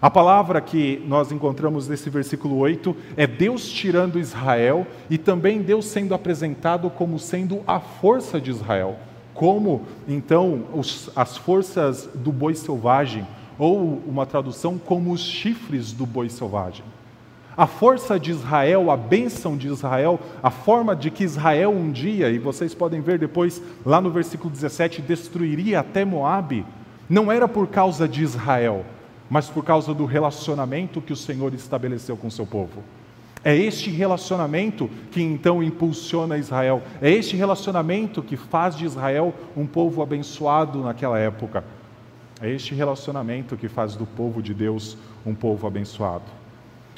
A 0.00 0.08
palavra 0.08 0.60
que 0.60 1.02
nós 1.08 1.32
encontramos 1.32 1.88
nesse 1.88 2.08
versículo 2.08 2.56
8 2.58 2.94
é 3.16 3.26
Deus 3.26 3.68
tirando 3.68 4.20
Israel 4.20 4.86
e 5.10 5.18
também 5.18 5.60
Deus 5.60 5.86
sendo 5.86 6.14
apresentado 6.14 6.88
como 6.88 7.18
sendo 7.18 7.62
a 7.66 7.80
força 7.80 8.40
de 8.40 8.48
Israel, 8.48 8.96
como 9.34 9.82
então 10.06 10.66
os, 10.72 11.10
as 11.16 11.36
forças 11.36 12.08
do 12.14 12.30
boi 12.30 12.54
selvagem, 12.54 13.26
ou 13.58 14.00
uma 14.06 14.24
tradução 14.24 14.78
como 14.78 15.10
os 15.10 15.20
chifres 15.20 15.92
do 15.92 16.06
boi 16.06 16.28
selvagem. 16.28 16.84
A 17.56 17.66
força 17.66 18.20
de 18.20 18.30
Israel, 18.30 18.92
a 18.92 18.96
bênção 18.96 19.56
de 19.56 19.66
Israel, 19.66 20.20
a 20.40 20.48
forma 20.48 20.94
de 20.94 21.10
que 21.10 21.24
Israel 21.24 21.70
um 21.70 21.90
dia, 21.90 22.30
e 22.30 22.38
vocês 22.38 22.72
podem 22.72 23.00
ver 23.00 23.18
depois 23.18 23.60
lá 23.84 24.00
no 24.00 24.12
versículo 24.12 24.48
17, 24.48 25.02
destruiria 25.02 25.80
até 25.80 26.04
Moabe, 26.04 26.64
não 27.10 27.32
era 27.32 27.48
por 27.48 27.66
causa 27.66 28.06
de 28.06 28.22
Israel, 28.22 28.84
mas 29.28 29.48
por 29.48 29.64
causa 29.64 29.92
do 29.92 30.04
relacionamento 30.04 31.00
que 31.00 31.12
o 31.12 31.16
Senhor 31.16 31.52
estabeleceu 31.54 32.16
com 32.16 32.28
o 32.28 32.30
seu 32.30 32.46
povo. 32.46 32.82
É 33.44 33.54
este 33.54 33.90
relacionamento 33.90 34.90
que 35.10 35.22
então 35.22 35.62
impulsiona 35.62 36.36
Israel, 36.36 36.82
é 37.00 37.10
este 37.10 37.36
relacionamento 37.36 38.22
que 38.22 38.36
faz 38.36 38.76
de 38.76 38.84
Israel 38.84 39.32
um 39.56 39.66
povo 39.66 40.02
abençoado 40.02 40.80
naquela 40.80 41.18
época. 41.18 41.64
É 42.40 42.50
este 42.50 42.74
relacionamento 42.74 43.56
que 43.56 43.68
faz 43.68 43.94
do 43.94 44.06
povo 44.06 44.42
de 44.42 44.54
Deus 44.54 44.96
um 45.24 45.34
povo 45.34 45.66
abençoado. 45.66 46.24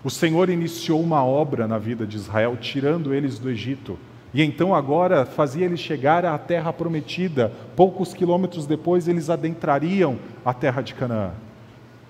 O 0.03 0.11
Senhor 0.11 0.49
iniciou 0.49 1.01
uma 1.01 1.25
obra 1.25 1.67
na 1.67 1.79
vida 1.79 2.07
de 2.07 2.17
Israel, 2.17 2.57
tirando 2.59 3.13
eles 3.13 3.39
do 3.39 3.51
Egito. 3.51 3.99
E 4.33 4.43
então 4.43 4.75
agora 4.75 5.27
fazia 5.27 5.67
eles 5.67 5.81
chegar 5.81 6.25
à 6.25 6.39
terra 6.39 6.73
prometida. 6.73 7.53
Poucos 7.77 8.15
quilômetros 8.15 8.67
depois 8.67 9.09
eles 9.09 9.29
adentrariam 9.29 10.19
a 10.45 10.55
terra 10.55 10.81
de 10.81 10.95
Canaã. 10.95 11.33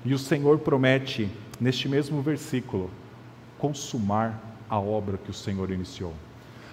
E 0.05 0.15
o 0.15 0.19
Senhor 0.19 0.59
promete, 0.59 1.29
neste 1.61 1.89
mesmo 1.89 2.23
versículo, 2.23 2.91
consumar 3.59 4.41
a 4.69 4.79
obra 4.79 5.19
que 5.19 5.31
o 5.31 5.35
Senhor 5.35 5.71
iniciou. 5.71 6.15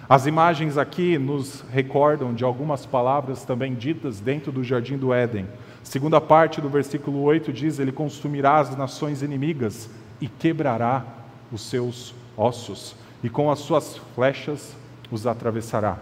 As 0.08 0.24
imagens 0.24 0.78
aqui 0.78 1.18
nos 1.18 1.62
recordam 1.70 2.32
de 2.32 2.42
algumas 2.42 2.86
palavras 2.86 3.44
também 3.44 3.74
ditas 3.74 4.20
dentro 4.20 4.50
do 4.50 4.64
jardim 4.64 4.96
do 4.96 5.12
Éden. 5.12 5.46
Segunda 5.82 6.18
parte 6.18 6.62
do 6.62 6.68
versículo 6.70 7.22
8 7.22 7.52
diz: 7.52 7.78
Ele 7.78 7.92
consumirá 7.92 8.58
as 8.58 8.74
nações 8.74 9.22
inimigas 9.22 9.90
e 10.18 10.26
quebrará 10.26 11.04
os 11.52 11.60
seus 11.60 12.14
ossos, 12.36 12.96
e 13.22 13.28
com 13.28 13.50
as 13.50 13.58
suas 13.58 13.98
flechas 14.14 14.74
os 15.10 15.26
atravessará. 15.26 15.98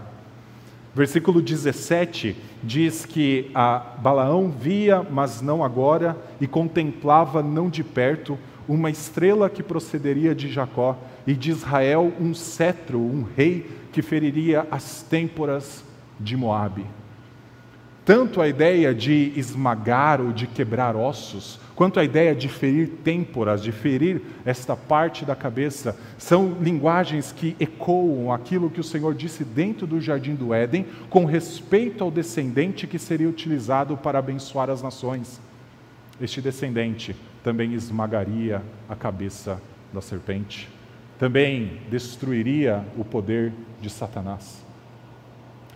Versículo 0.97 1.43
17 1.43 2.35
diz 2.63 3.05
que 3.05 3.51
a 3.55 3.77
Balaão 3.99 4.51
via, 4.51 5.03
mas 5.03 5.43
não 5.43 5.63
agora, 5.63 6.17
e 6.41 6.47
contemplava 6.47 7.43
não 7.43 7.69
de 7.69 7.85
perto, 7.85 8.39
uma 8.67 8.89
estrela 8.89 9.51
que 9.51 9.63
procederia 9.63 10.35
de 10.35 10.51
Jacó, 10.51 10.97
e 11.27 11.35
de 11.35 11.51
Israel 11.51 12.11
um 12.19 12.33
cetro, 12.33 12.99
um 12.99 13.27
rei 13.37 13.71
que 13.93 14.01
feriria 14.01 14.67
as 14.71 15.03
têmporas 15.03 15.85
de 16.19 16.35
Moabe. 16.35 16.87
Tanto 18.07 18.41
a 18.41 18.47
ideia 18.47 18.95
de 18.95 19.33
esmagar 19.35 20.21
ou 20.21 20.31
de 20.31 20.47
quebrar 20.47 20.95
ossos, 20.95 21.59
quanto 21.75 21.99
a 21.99 22.05
ideia 22.05 22.37
de 22.37 22.49
ferir 22.49 22.89
têmporas, 23.03 23.61
de 23.61 23.73
ferir 23.73 24.23
esta 24.45 24.77
parte 24.77 25.25
da 25.25 25.35
cabeça, 25.35 25.99
são 26.17 26.57
linguagens 26.61 27.33
que 27.33 27.57
ecoam 27.59 28.33
aquilo 28.33 28.71
que 28.71 28.79
o 28.79 28.85
Senhor 28.85 29.13
disse 29.13 29.43
dentro 29.43 29.89
do 29.89 30.01
jardim 30.01 30.37
do 30.37 30.55
Éden, 30.55 30.87
com 31.11 31.25
respeito 31.25 32.05
ao 32.05 32.11
descendente 32.13 32.87
que 32.87 32.97
seria 32.97 33.29
utilizado 33.29 33.97
para 33.97 34.21
abençoar 34.21 34.71
as 34.71 34.81
nações. 34.81 35.41
Este 36.21 36.41
descendente 36.41 37.17
também 37.43 37.75
esmagaria 37.75 38.63
a 38.89 38.95
cabeça 38.95 39.61
da 39.93 40.01
serpente, 40.01 40.69
também 41.19 41.81
destruiria 41.91 42.85
o 42.97 43.05
poder 43.05 43.53
de 43.81 43.91
Satanás. 43.91 44.65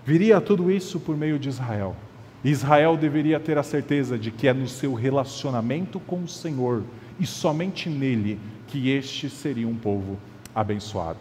Viria 0.04 0.40
tudo 0.40 0.70
isso 0.70 1.00
por 1.00 1.16
meio 1.16 1.36
de 1.36 1.48
Israel. 1.48 1.96
Israel 2.42 2.96
deveria 2.96 3.38
ter 3.38 3.59
a 3.59 3.62
certeza 3.62 4.18
de 4.18 4.31
que 4.31 4.48
é 4.48 4.55
no 4.55 4.66
seu 4.66 4.94
relacionamento 4.94 6.00
com 6.00 6.22
o 6.22 6.29
Senhor 6.29 6.83
e 7.18 7.26
somente 7.26 7.90
nele 7.90 8.40
que 8.66 8.90
este 8.90 9.29
seria 9.29 9.68
um 9.68 9.74
povo 9.74 10.18
abençoado. 10.55 11.18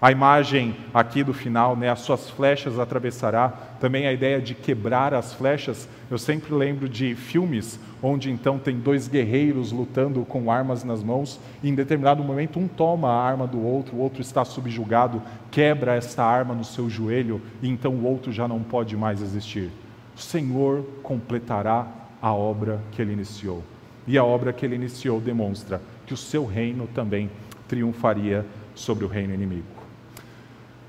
A 0.00 0.10
imagem 0.10 0.74
aqui 0.92 1.22
do 1.22 1.34
final, 1.34 1.76
né, 1.76 1.90
as 1.90 2.00
suas 2.00 2.28
flechas 2.30 2.78
atravessará, 2.78 3.50
também 3.78 4.06
a 4.06 4.12
ideia 4.12 4.40
de 4.40 4.54
quebrar 4.54 5.12
as 5.14 5.34
flechas. 5.34 5.86
Eu 6.10 6.18
sempre 6.18 6.52
lembro 6.54 6.88
de 6.88 7.14
filmes 7.14 7.78
onde 8.02 8.30
então 8.30 8.58
tem 8.58 8.80
dois 8.80 9.06
guerreiros 9.06 9.70
lutando 9.70 10.24
com 10.24 10.50
armas 10.50 10.82
nas 10.82 11.04
mãos, 11.04 11.38
e 11.62 11.68
em 11.68 11.74
determinado 11.74 12.24
momento 12.24 12.58
um 12.58 12.66
toma 12.66 13.10
a 13.10 13.22
arma 13.22 13.46
do 13.46 13.62
outro, 13.62 13.94
o 13.94 14.00
outro 14.00 14.22
está 14.22 14.44
subjugado, 14.44 15.22
quebra 15.52 15.94
esta 15.94 16.24
arma 16.24 16.54
no 16.54 16.64
seu 16.64 16.90
joelho, 16.90 17.40
e 17.62 17.68
então 17.68 17.92
o 17.92 18.04
outro 18.04 18.32
já 18.32 18.48
não 18.48 18.60
pode 18.60 18.96
mais 18.96 19.22
existir 19.22 19.70
o 20.16 20.20
Senhor 20.20 20.84
completará 21.02 21.86
a 22.20 22.32
obra 22.32 22.80
que 22.92 23.02
ele 23.02 23.12
iniciou. 23.12 23.62
E 24.06 24.18
a 24.18 24.24
obra 24.24 24.52
que 24.52 24.64
ele 24.64 24.74
iniciou 24.74 25.20
demonstra 25.20 25.80
que 26.06 26.14
o 26.14 26.16
seu 26.16 26.44
reino 26.44 26.88
também 26.88 27.30
triunfaria 27.68 28.44
sobre 28.74 29.04
o 29.04 29.08
reino 29.08 29.32
inimigo. 29.32 29.64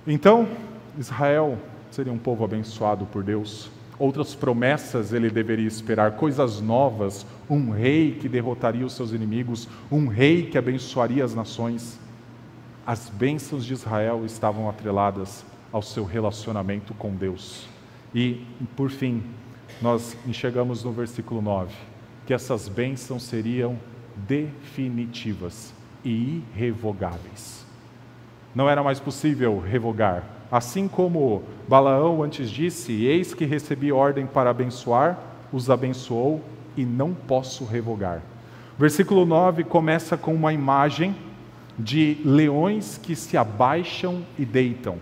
Então, 0.05 0.47
Israel 0.97 1.57
seria 1.91 2.11
um 2.11 2.17
povo 2.17 2.43
abençoado 2.43 3.05
por 3.05 3.23
Deus. 3.23 3.69
Outras 3.97 4.35
promessas 4.35 5.13
ele 5.13 5.29
deveria 5.29 5.67
esperar, 5.67 6.13
coisas 6.13 6.59
novas, 6.59 7.25
um 7.49 7.69
rei 7.69 8.17
que 8.19 8.27
derrotaria 8.27 8.85
os 8.85 8.93
seus 8.93 9.11
inimigos, 9.11 9.67
um 9.91 10.07
rei 10.07 10.47
que 10.47 10.57
abençoaria 10.57 11.23
as 11.23 11.33
nações. 11.35 11.99
as 12.85 13.09
bênçãos 13.09 13.63
de 13.63 13.71
Israel 13.73 14.25
estavam 14.25 14.69
atreladas 14.69 15.45
ao 15.71 15.81
seu 15.81 16.03
relacionamento 16.03 16.93
com 16.93 17.15
Deus. 17.15 17.72
E, 18.13 18.45
por 18.75 18.89
fim, 18.89 19.23
nós 19.81 20.15
enxergamos 20.27 20.83
no 20.83 20.91
versículo 20.91 21.41
9 21.41 21.73
que 22.25 22.33
essas 22.33 22.67
bênçãos 22.69 23.23
seriam 23.23 23.77
definitivas 24.15 25.73
e 26.05 26.41
irrevogáveis. 26.55 27.65
Não 28.53 28.69
era 28.69 28.83
mais 28.83 28.99
possível 28.99 29.59
revogar. 29.59 30.23
Assim 30.51 30.87
como 30.87 31.43
Balaão 31.67 32.21
antes 32.21 32.49
disse: 32.49 33.05
Eis 33.05 33.33
que 33.33 33.45
recebi 33.45 33.91
ordem 33.91 34.25
para 34.27 34.51
abençoar, 34.51 35.17
os 35.51 35.69
abençoou 35.69 36.41
e 36.77 36.85
não 36.85 37.13
posso 37.13 37.65
revogar. 37.65 38.21
Versículo 38.77 39.25
9 39.25 39.63
começa 39.63 40.15
com 40.15 40.33
uma 40.33 40.53
imagem 40.53 41.15
de 41.77 42.17
leões 42.23 42.99
que 43.01 43.15
se 43.15 43.35
abaixam 43.35 44.23
e 44.37 44.45
deitam. 44.45 44.97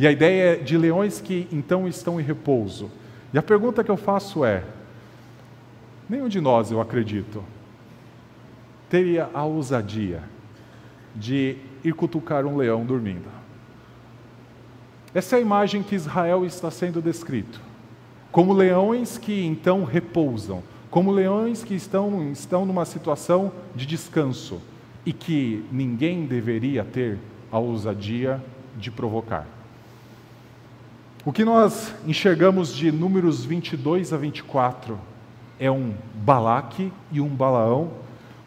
E 0.00 0.06
a 0.06 0.10
ideia 0.10 0.54
é 0.54 0.56
de 0.56 0.78
leões 0.78 1.20
que 1.20 1.46
então 1.52 1.86
estão 1.86 2.18
em 2.18 2.24
repouso. 2.24 2.90
E 3.34 3.38
a 3.38 3.42
pergunta 3.42 3.84
que 3.84 3.90
eu 3.90 3.98
faço 3.98 4.46
é: 4.46 4.64
nenhum 6.08 6.26
de 6.26 6.40
nós, 6.40 6.70
eu 6.70 6.80
acredito, 6.80 7.44
teria 8.88 9.28
a 9.34 9.44
ousadia 9.44 10.22
de 11.14 11.58
ir 11.84 11.92
cutucar 11.92 12.46
um 12.46 12.56
leão 12.56 12.82
dormindo. 12.86 13.28
Essa 15.12 15.36
é 15.36 15.38
a 15.38 15.42
imagem 15.42 15.82
que 15.82 15.94
Israel 15.94 16.46
está 16.46 16.70
sendo 16.70 17.02
descrito. 17.02 17.60
Como 18.32 18.54
leões 18.54 19.18
que 19.18 19.44
então 19.44 19.84
repousam, 19.84 20.62
como 20.90 21.10
leões 21.10 21.62
que 21.62 21.74
estão, 21.74 22.32
estão 22.32 22.64
numa 22.64 22.86
situação 22.86 23.52
de 23.76 23.84
descanso 23.84 24.62
e 25.04 25.12
que 25.12 25.62
ninguém 25.70 26.24
deveria 26.24 26.84
ter 26.84 27.18
a 27.52 27.58
ousadia 27.58 28.42
de 28.78 28.90
provocar. 28.90 29.59
O 31.22 31.32
que 31.32 31.44
nós 31.44 31.94
enxergamos 32.06 32.74
de 32.74 32.90
números 32.90 33.44
22 33.44 34.10
a 34.14 34.16
24 34.16 34.98
é 35.58 35.70
um 35.70 35.92
Balaque 36.14 36.90
e 37.12 37.20
um 37.20 37.28
Balaão, 37.28 37.90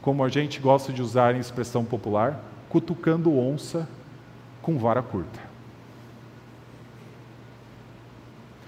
como 0.01 0.23
a 0.23 0.29
gente 0.29 0.59
gosta 0.59 0.91
de 0.91 0.99
usar 0.99 1.35
em 1.35 1.39
expressão 1.39 1.85
popular, 1.85 2.43
cutucando 2.69 3.37
onça 3.37 3.87
com 4.59 4.79
vara 4.79 5.03
curta. 5.03 5.39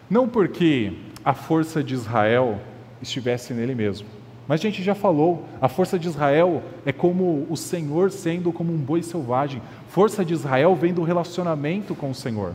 Não 0.07 0.29
porque 0.29 0.93
a 1.23 1.33
força 1.33 1.83
de 1.83 1.95
Israel 1.95 2.61
estivesse 3.01 3.55
nele 3.55 3.73
mesmo, 3.73 4.07
mas 4.47 4.61
a 4.61 4.63
gente 4.63 4.83
já 4.83 4.93
falou, 4.93 5.45
a 5.59 5.67
força 5.67 5.97
de 5.97 6.07
Israel 6.07 6.61
é 6.85 6.91
como 6.91 7.47
o 7.49 7.57
Senhor 7.57 8.11
sendo 8.11 8.53
como 8.53 8.71
um 8.71 8.77
boi 8.77 9.01
selvagem. 9.01 9.63
Força 9.89 10.23
de 10.23 10.35
Israel 10.35 10.75
vem 10.75 10.93
do 10.93 11.01
relacionamento 11.01 11.95
com 11.95 12.11
o 12.11 12.15
Senhor. 12.15 12.53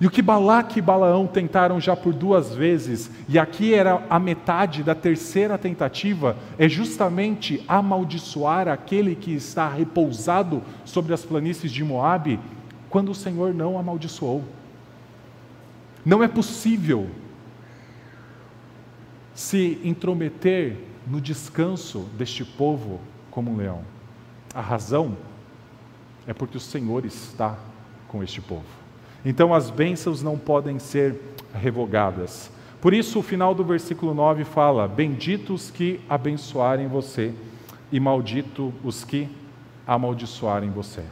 E 0.00 0.06
o 0.06 0.10
que 0.10 0.22
Balaque 0.22 0.78
e 0.78 0.82
Balaão 0.82 1.26
tentaram 1.26 1.80
já 1.80 1.96
por 1.96 2.14
duas 2.14 2.54
vezes, 2.54 3.10
e 3.28 3.36
aqui 3.36 3.74
era 3.74 4.04
a 4.08 4.18
metade 4.18 4.84
da 4.84 4.94
terceira 4.94 5.58
tentativa, 5.58 6.36
é 6.56 6.68
justamente 6.68 7.64
amaldiçoar 7.66 8.68
aquele 8.68 9.16
que 9.16 9.32
está 9.32 9.68
repousado 9.68 10.62
sobre 10.84 11.12
as 11.12 11.24
planícies 11.24 11.72
de 11.72 11.82
Moabe, 11.82 12.38
quando 12.88 13.10
o 13.10 13.14
Senhor 13.14 13.52
não 13.52 13.76
amaldiçoou. 13.76 14.44
Não 16.06 16.22
é 16.22 16.28
possível 16.28 17.10
se 19.34 19.80
intrometer 19.82 20.76
no 21.06 21.20
descanso 21.20 22.06
deste 22.16 22.44
povo 22.44 23.00
como 23.32 23.50
um 23.50 23.56
leão. 23.56 23.82
A 24.54 24.60
razão 24.60 25.16
é 26.24 26.32
porque 26.32 26.56
o 26.56 26.60
Senhor 26.60 27.04
está 27.04 27.58
com 28.06 28.22
este 28.22 28.40
povo. 28.40 28.77
Então 29.28 29.52
as 29.52 29.68
bênçãos 29.68 30.22
não 30.22 30.38
podem 30.38 30.78
ser 30.78 31.20
revogadas. 31.52 32.50
Por 32.80 32.94
isso, 32.94 33.18
o 33.18 33.22
final 33.22 33.54
do 33.54 33.62
versículo 33.62 34.14
9 34.14 34.42
fala: 34.42 34.88
Benditos 34.88 35.70
que 35.70 36.00
abençoarem 36.08 36.88
você, 36.88 37.34
e 37.92 38.00
maldito 38.00 38.72
os 38.82 39.04
que 39.04 39.28
amaldiçoarem 39.86 40.70
você. 40.70 41.04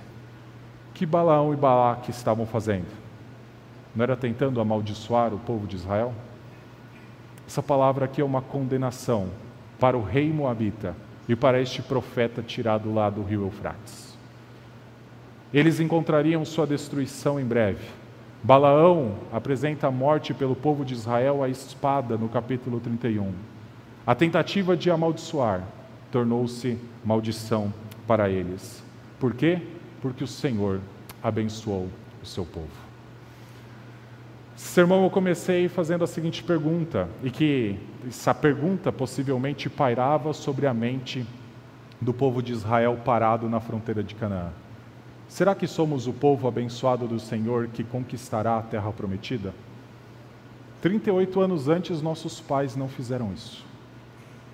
Que 0.94 1.04
Balaão 1.04 1.52
e 1.52 1.58
Balaque 1.58 2.10
estavam 2.10 2.46
fazendo? 2.46 2.86
Não 3.94 4.02
era 4.02 4.16
tentando 4.16 4.62
amaldiçoar 4.62 5.34
o 5.34 5.38
povo 5.38 5.66
de 5.66 5.76
Israel? 5.76 6.14
Essa 7.46 7.62
palavra 7.62 8.06
aqui 8.06 8.22
é 8.22 8.24
uma 8.24 8.40
condenação 8.40 9.28
para 9.78 9.94
o 9.94 10.02
rei 10.02 10.32
Moabita 10.32 10.96
e 11.28 11.36
para 11.36 11.60
este 11.60 11.82
profeta 11.82 12.40
tirado 12.40 12.94
lá 12.94 13.10
do 13.10 13.22
rio 13.22 13.42
Eufrates. 13.42 14.16
Eles 15.52 15.80
encontrariam 15.80 16.46
sua 16.46 16.66
destruição 16.66 17.38
em 17.38 17.44
breve. 17.44 18.05
Balaão 18.46 19.16
apresenta 19.32 19.88
a 19.88 19.90
morte 19.90 20.32
pelo 20.32 20.54
povo 20.54 20.84
de 20.84 20.94
Israel 20.94 21.42
à 21.42 21.48
espada 21.48 22.16
no 22.16 22.28
capítulo 22.28 22.78
31. 22.78 23.32
A 24.06 24.14
tentativa 24.14 24.76
de 24.76 24.88
amaldiçoar 24.88 25.64
tornou-se 26.12 26.78
maldição 27.04 27.74
para 28.06 28.30
eles. 28.30 28.84
Por 29.18 29.34
quê? 29.34 29.60
Porque 30.00 30.22
o 30.22 30.28
Senhor 30.28 30.78
abençoou 31.20 31.88
o 32.22 32.24
seu 32.24 32.44
povo. 32.46 32.70
Sermão 34.54 35.02
eu 35.02 35.10
comecei 35.10 35.68
fazendo 35.68 36.04
a 36.04 36.06
seguinte 36.06 36.44
pergunta, 36.44 37.08
e 37.24 37.32
que 37.32 37.76
essa 38.06 38.32
pergunta 38.32 38.92
possivelmente 38.92 39.68
pairava 39.68 40.32
sobre 40.32 40.68
a 40.68 40.72
mente 40.72 41.26
do 42.00 42.14
povo 42.14 42.40
de 42.40 42.52
Israel 42.52 42.96
parado 43.04 43.48
na 43.48 43.58
fronteira 43.58 44.04
de 44.04 44.14
Canaã. 44.14 44.52
Será 45.28 45.54
que 45.54 45.66
somos 45.66 46.06
o 46.06 46.12
povo 46.12 46.46
abençoado 46.46 47.06
do 47.06 47.18
Senhor 47.18 47.68
que 47.68 47.82
conquistará 47.82 48.58
a 48.58 48.62
terra 48.62 48.92
prometida? 48.92 49.52
38 50.80 51.40
anos 51.40 51.68
antes, 51.68 52.00
nossos 52.00 52.40
pais 52.40 52.76
não 52.76 52.88
fizeram 52.88 53.32
isso. 53.32 53.64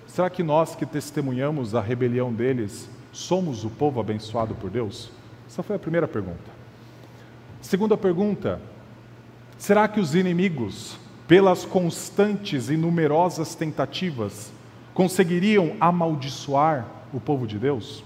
Será 0.07 0.29
que 0.29 0.43
nós 0.43 0.75
que 0.75 0.85
testemunhamos 0.85 1.75
a 1.75 1.81
rebelião 1.81 2.33
deles 2.33 2.89
somos 3.11 3.63
o 3.63 3.69
povo 3.69 3.99
abençoado 3.99 4.55
por 4.55 4.69
Deus? 4.69 5.11
Essa 5.47 5.61
foi 5.61 5.75
a 5.75 5.79
primeira 5.79 6.07
pergunta. 6.07 6.51
Segunda 7.61 7.95
pergunta: 7.95 8.59
Será 9.57 9.87
que 9.87 9.99
os 9.99 10.15
inimigos, 10.15 10.97
pelas 11.27 11.65
constantes 11.65 12.69
e 12.69 12.77
numerosas 12.77 13.55
tentativas, 13.55 14.51
conseguiriam 14.93 15.75
amaldiçoar 15.79 16.85
o 17.13 17.19
povo 17.19 17.47
de 17.47 17.57
Deus? 17.57 18.03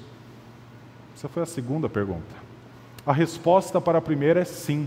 Essa 1.15 1.27
foi 1.27 1.43
a 1.43 1.47
segunda 1.47 1.89
pergunta. 1.89 2.46
A 3.07 3.13
resposta 3.13 3.79
para 3.79 3.99
a 3.99 4.01
primeira 4.01 4.41
é 4.41 4.43
sim. 4.43 4.85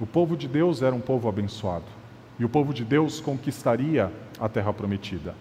O 0.00 0.06
povo 0.06 0.38
de 0.38 0.48
Deus 0.48 0.80
era 0.80 0.94
um 0.94 1.02
povo 1.02 1.28
abençoado. 1.28 1.84
E 2.38 2.44
o 2.44 2.48
povo 2.48 2.72
de 2.72 2.82
Deus 2.82 3.20
conquistaria 3.20 4.10
a 4.40 4.48
terra 4.48 4.72
prometida. 4.72 5.34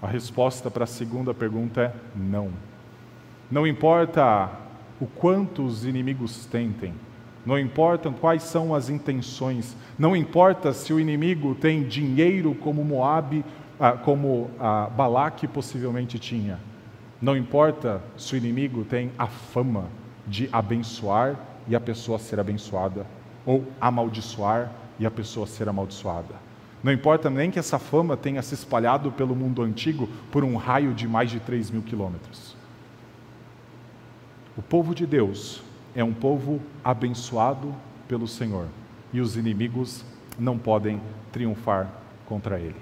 A 0.00 0.06
resposta 0.06 0.70
para 0.70 0.84
a 0.84 0.86
segunda 0.86 1.34
pergunta 1.34 1.82
é 1.82 1.92
não. 2.16 2.50
Não 3.50 3.66
importa 3.66 4.50
o 4.98 5.04
quanto 5.04 5.62
os 5.62 5.84
inimigos 5.84 6.46
tentem, 6.46 6.94
não 7.44 7.58
importam 7.58 8.14
quais 8.14 8.44
são 8.44 8.74
as 8.74 8.88
intenções, 8.88 9.76
não 9.98 10.16
importa 10.16 10.72
se 10.72 10.90
o 10.94 10.98
inimigo 10.98 11.54
tem 11.54 11.82
dinheiro 11.82 12.54
como 12.54 12.82
Moabe, 12.82 13.44
ah, 13.78 13.92
como 13.92 14.50
ah, 14.58 14.88
Balaque 14.96 15.46
possivelmente 15.46 16.18
tinha. 16.18 16.58
Não 17.20 17.36
importa 17.36 18.02
se 18.16 18.32
o 18.32 18.38
inimigo 18.38 18.86
tem 18.86 19.12
a 19.18 19.26
fama 19.26 20.00
de 20.26 20.48
abençoar 20.52 21.36
e 21.68 21.74
a 21.74 21.80
pessoa 21.80 22.18
ser 22.18 22.40
abençoada, 22.40 23.06
ou 23.44 23.64
amaldiçoar 23.80 24.70
e 24.98 25.06
a 25.06 25.10
pessoa 25.10 25.46
ser 25.46 25.68
amaldiçoada. 25.68 26.34
Não 26.82 26.92
importa 26.92 27.30
nem 27.30 27.50
que 27.50 27.58
essa 27.58 27.78
fama 27.78 28.16
tenha 28.16 28.42
se 28.42 28.54
espalhado 28.54 29.12
pelo 29.12 29.36
mundo 29.36 29.62
antigo 29.62 30.08
por 30.30 30.42
um 30.42 30.56
raio 30.56 30.92
de 30.92 31.06
mais 31.06 31.30
de 31.30 31.38
3 31.38 31.70
mil 31.70 31.82
quilômetros. 31.82 32.56
O 34.56 34.62
povo 34.62 34.94
de 34.94 35.06
Deus 35.06 35.62
é 35.94 36.02
um 36.02 36.12
povo 36.12 36.60
abençoado 36.84 37.74
pelo 38.08 38.26
Senhor 38.26 38.66
e 39.12 39.20
os 39.20 39.36
inimigos 39.36 40.04
não 40.38 40.58
podem 40.58 41.00
triunfar 41.30 41.88
contra 42.26 42.58
ele. 42.58 42.80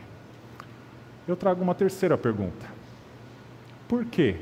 Eu 1.29 1.37
trago 1.37 1.63
uma 1.63 1.75
terceira 1.75 2.17
pergunta: 2.17 2.67
por 3.87 4.05
que 4.05 4.37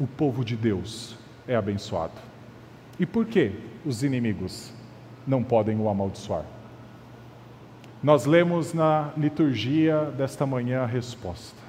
o 0.00 0.06
povo 0.06 0.44
de 0.44 0.56
Deus 0.56 1.16
é 1.46 1.54
abençoado? 1.54 2.31
E 2.98 3.06
por 3.06 3.26
que 3.26 3.52
os 3.84 4.02
inimigos 4.02 4.72
não 5.26 5.42
podem 5.42 5.78
o 5.78 5.88
amaldiçoar? 5.88 6.44
Nós 8.02 8.26
lemos 8.26 8.74
na 8.74 9.12
liturgia 9.16 10.06
desta 10.16 10.44
manhã 10.44 10.82
a 10.82 10.86
resposta. 10.86 11.62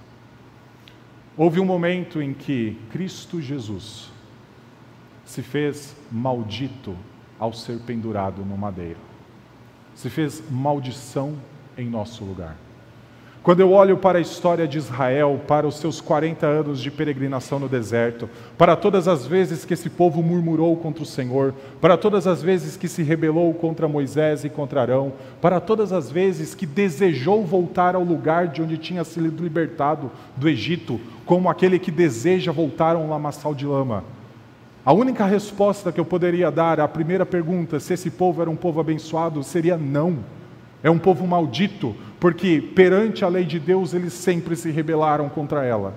Houve 1.37 1.59
um 1.59 1.65
momento 1.65 2.21
em 2.21 2.33
que 2.33 2.77
Cristo 2.91 3.41
Jesus 3.41 4.11
se 5.25 5.41
fez 5.41 5.95
maldito 6.11 6.95
ao 7.39 7.53
ser 7.53 7.79
pendurado 7.79 8.43
no 8.43 8.57
madeiro. 8.57 8.99
Se 9.95 10.09
fez 10.09 10.43
maldição 10.49 11.35
em 11.77 11.87
nosso 11.89 12.23
lugar. 12.23 12.55
Quando 13.43 13.59
eu 13.59 13.73
olho 13.73 13.97
para 13.97 14.19
a 14.19 14.21
história 14.21 14.65
de 14.65 14.77
Israel, 14.77 15.41
para 15.45 15.67
os 15.67 15.75
seus 15.75 15.99
40 15.99 16.47
anos 16.47 16.81
de 16.81 16.89
peregrinação 16.89 17.59
no 17.59 17.67
deserto, 17.67 18.29
para 18.57 18.73
todas 18.73 19.05
as 19.05 19.27
vezes 19.27 19.65
que 19.65 19.73
esse 19.73 19.89
povo 19.89 20.23
murmurou 20.23 20.77
contra 20.77 21.03
o 21.03 21.05
Senhor, 21.05 21.53
para 21.81 21.97
todas 21.97 22.25
as 22.25 22.41
vezes 22.41 22.77
que 22.77 22.87
se 22.87 23.03
rebelou 23.03 23.53
contra 23.53 23.85
Moisés 23.85 24.45
e 24.45 24.49
contra 24.49 24.79
Arão, 24.79 25.11
para 25.41 25.59
todas 25.59 25.91
as 25.91 26.09
vezes 26.09 26.55
que 26.55 26.65
desejou 26.65 27.43
voltar 27.43 27.95
ao 27.95 28.03
lugar 28.03 28.47
de 28.47 28.61
onde 28.61 28.77
tinha 28.77 29.03
sido 29.03 29.43
libertado 29.43 30.09
do 30.37 30.47
Egito, 30.47 30.97
como 31.25 31.49
aquele 31.49 31.77
que 31.77 31.91
deseja 31.91 32.53
voltar 32.53 32.95
a 32.95 32.99
um 32.99 33.09
lamaçal 33.09 33.53
de 33.53 33.65
lama. 33.65 34.05
A 34.85 34.93
única 34.93 35.25
resposta 35.25 35.91
que 35.91 35.99
eu 35.99 36.05
poderia 36.05 36.49
dar 36.49 36.79
à 36.79 36.87
primeira 36.87 37.25
pergunta, 37.25 37.77
se 37.81 37.93
esse 37.93 38.09
povo 38.09 38.41
era 38.41 38.49
um 38.49 38.55
povo 38.55 38.79
abençoado, 38.79 39.43
seria 39.43 39.75
não. 39.75 40.19
É 40.83 40.91
um 40.91 40.99
povo 40.99 41.25
maldito, 41.25 41.95
porque 42.19 42.61
perante 42.61 43.23
a 43.23 43.29
lei 43.29 43.45
de 43.45 43.57
Deus 43.57 43.93
eles 43.93 44.11
sempre 44.11 44.53
se 44.53 44.69
rebelaram 44.69 45.29
contra 45.29 45.63
ela. 45.63 45.95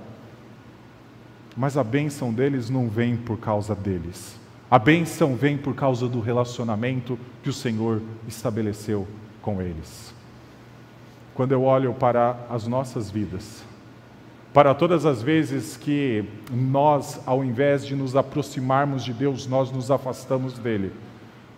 Mas 1.56 1.76
a 1.76 1.82
bênção 1.82 2.32
deles 2.32 2.70
não 2.70 2.88
vem 2.88 3.16
por 3.16 3.36
causa 3.38 3.74
deles. 3.74 4.38
A 4.70 4.78
bênção 4.78 5.34
vem 5.34 5.58
por 5.58 5.74
causa 5.74 6.08
do 6.08 6.20
relacionamento 6.20 7.18
que 7.42 7.48
o 7.48 7.52
Senhor 7.52 8.00
estabeleceu 8.28 9.08
com 9.42 9.60
eles. 9.60 10.14
Quando 11.34 11.52
eu 11.52 11.64
olho 11.64 11.92
para 11.92 12.36
as 12.48 12.68
nossas 12.68 13.10
vidas, 13.10 13.64
para 14.52 14.74
todas 14.74 15.04
as 15.04 15.20
vezes 15.20 15.76
que 15.76 16.24
nós, 16.50 17.20
ao 17.26 17.44
invés 17.44 17.84
de 17.84 17.96
nos 17.96 18.14
aproximarmos 18.14 19.04
de 19.04 19.12
Deus, 19.12 19.46
nós 19.46 19.70
nos 19.70 19.90
afastamos 19.90 20.58
dele 20.58 20.92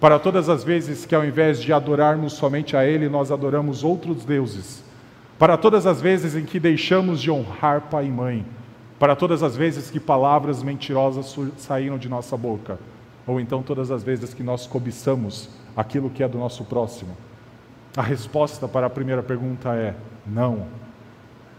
para 0.01 0.19
todas 0.19 0.49
as 0.49 0.63
vezes 0.63 1.05
que, 1.05 1.15
ao 1.15 1.25
invés 1.25 1.61
de 1.61 1.73
adorarmos 1.73 2.35
somente 2.35 2.77
a 2.77 2.85
Ele, 2.85 3.09
nós 3.09 3.33
adoramos 3.33 3.83
outros 3.83 4.25
deuses. 4.25 4.85
Para 5.37 5.57
todas 5.57 5.87
as 5.87 6.01
vezes 6.01 6.37
em 6.37 6.45
que 6.45 6.61
deixamos 6.61 7.21
de 7.21 7.31
honrar 7.31 7.83
pai 7.83 8.07
e 8.07 8.11
mãe. 8.11 8.47
Para 8.99 9.17
todas 9.17 9.43
as 9.43 9.57
vezes 9.57 9.91
que 9.91 9.99
palavras 9.99 10.63
mentirosas 10.63 11.37
saíram 11.57 11.99
de 11.99 12.09
nossa 12.09 12.37
boca. 12.37 12.79
Ou 13.27 13.41
então 13.41 13.61
todas 13.61 13.91
as 13.91 14.05
vezes 14.05 14.33
que 14.33 14.43
nós 14.43 14.69
cobiçamos 14.69 15.51
aquilo 15.77 16.11
que 16.11 16.23
é 16.23 16.29
do 16.29 16.39
nosso 16.39 16.65
próximo. 16.65 17.17
A 17.97 18.03
resposta 18.03 18.69
para 18.69 18.87
a 18.87 18.91
primeira 18.91 19.23
pergunta 19.23 19.75
é: 19.75 19.97
não. 20.25 20.67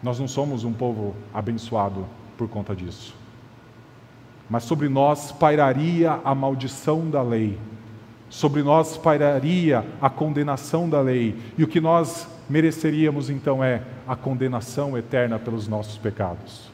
Nós 0.02 0.18
não 0.18 0.30
somos 0.30 0.64
um 0.64 0.72
povo 0.72 1.14
abençoado 1.34 2.06
por 2.38 2.48
conta 2.48 2.74
disso. 2.74 3.14
Mas 4.50 4.64
sobre 4.64 4.88
nós 4.88 5.32
pairaria 5.34 6.22
a 6.24 6.34
maldição 6.34 7.10
da 7.10 7.22
lei 7.22 7.60
sobre 8.30 8.62
nós 8.62 8.96
pairaria 8.96 9.84
a 10.00 10.10
condenação 10.10 10.88
da 10.88 11.02
lei, 11.02 11.36
e 11.58 11.64
o 11.64 11.68
que 11.68 11.82
nós 11.82 12.28
mereceríamos 12.48 13.30
então 13.30 13.64
é 13.64 13.82
a 14.08 14.16
condenação 14.16 14.98
eterna 14.98 15.40
pelos 15.40 15.68
nossos 15.68 15.98
pecados. 15.98 16.70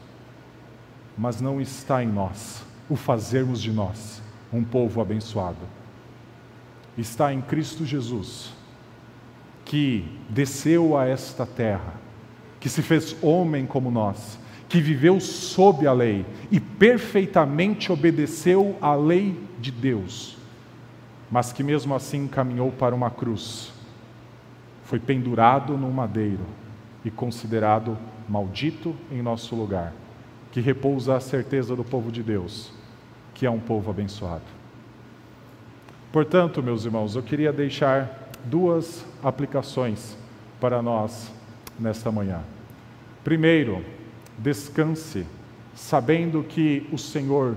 Mas 1.16 1.40
não 1.40 1.60
está 1.60 2.02
em 2.02 2.06
nós 2.06 2.62
o 2.90 2.96
fazermos 2.96 3.62
de 3.62 3.72
nós 3.72 4.22
um 4.52 4.62
povo 4.62 5.00
abençoado. 5.00 5.56
Está 6.96 7.32
em 7.32 7.40
Cristo 7.40 7.84
Jesus, 7.84 8.52
que 9.64 10.04
desceu 10.28 10.96
a 10.96 11.06
esta 11.06 11.44
terra, 11.44 11.94
que 12.60 12.68
se 12.68 12.82
fez 12.82 13.16
homem 13.22 13.66
como 13.66 13.90
nós, 13.90 14.38
que 14.68 14.80
viveu 14.80 15.20
sob 15.20 15.86
a 15.86 15.92
lei 15.92 16.24
e 16.50 16.60
perfeitamente 16.60 17.90
obedeceu 17.90 18.76
à 18.80 18.94
lei 18.94 19.38
de 19.58 19.70
Deus 19.70 20.35
mas 21.30 21.52
que 21.52 21.62
mesmo 21.62 21.94
assim 21.94 22.26
caminhou 22.26 22.70
para 22.70 22.94
uma 22.94 23.10
cruz, 23.10 23.72
foi 24.84 25.00
pendurado 25.00 25.76
num 25.76 25.90
madeiro 25.90 26.44
e 27.04 27.10
considerado 27.10 27.98
maldito 28.28 28.94
em 29.10 29.20
nosso 29.20 29.54
lugar, 29.54 29.92
que 30.52 30.60
repousa 30.60 31.16
a 31.16 31.20
certeza 31.20 31.74
do 31.74 31.84
povo 31.84 32.10
de 32.10 32.22
Deus, 32.22 32.72
que 33.34 33.44
é 33.44 33.50
um 33.50 33.58
povo 33.60 33.90
abençoado. 33.90 34.44
Portanto, 36.12 36.62
meus 36.62 36.84
irmãos, 36.84 37.16
eu 37.16 37.22
queria 37.22 37.52
deixar 37.52 38.30
duas 38.44 39.04
aplicações 39.22 40.16
para 40.60 40.80
nós 40.80 41.32
nesta 41.78 42.10
manhã. 42.10 42.40
Primeiro, 43.22 43.84
descanse, 44.38 45.26
sabendo 45.74 46.42
que 46.42 46.88
o 46.92 46.96
Senhor 46.96 47.56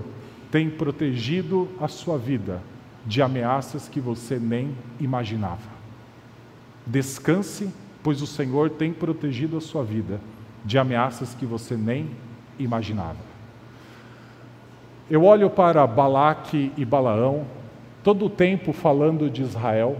tem 0.50 0.68
protegido 0.68 1.68
a 1.80 1.86
sua 1.86 2.18
vida 2.18 2.60
de 3.06 3.22
ameaças 3.22 3.88
que 3.88 4.00
você 4.00 4.38
nem 4.38 4.76
imaginava. 4.98 5.80
Descanse, 6.86 7.72
pois 8.02 8.22
o 8.22 8.26
Senhor 8.26 8.70
tem 8.70 8.92
protegido 8.92 9.56
a 9.56 9.60
sua 9.60 9.84
vida 9.84 10.20
de 10.64 10.78
ameaças 10.78 11.34
que 11.34 11.46
você 11.46 11.76
nem 11.76 12.10
imaginava. 12.58 13.30
Eu 15.10 15.24
olho 15.24 15.50
para 15.50 15.86
Balaque 15.86 16.72
e 16.76 16.84
Balaão, 16.84 17.44
todo 18.04 18.26
o 18.26 18.30
tempo 18.30 18.72
falando 18.72 19.28
de 19.28 19.42
Israel. 19.42 19.96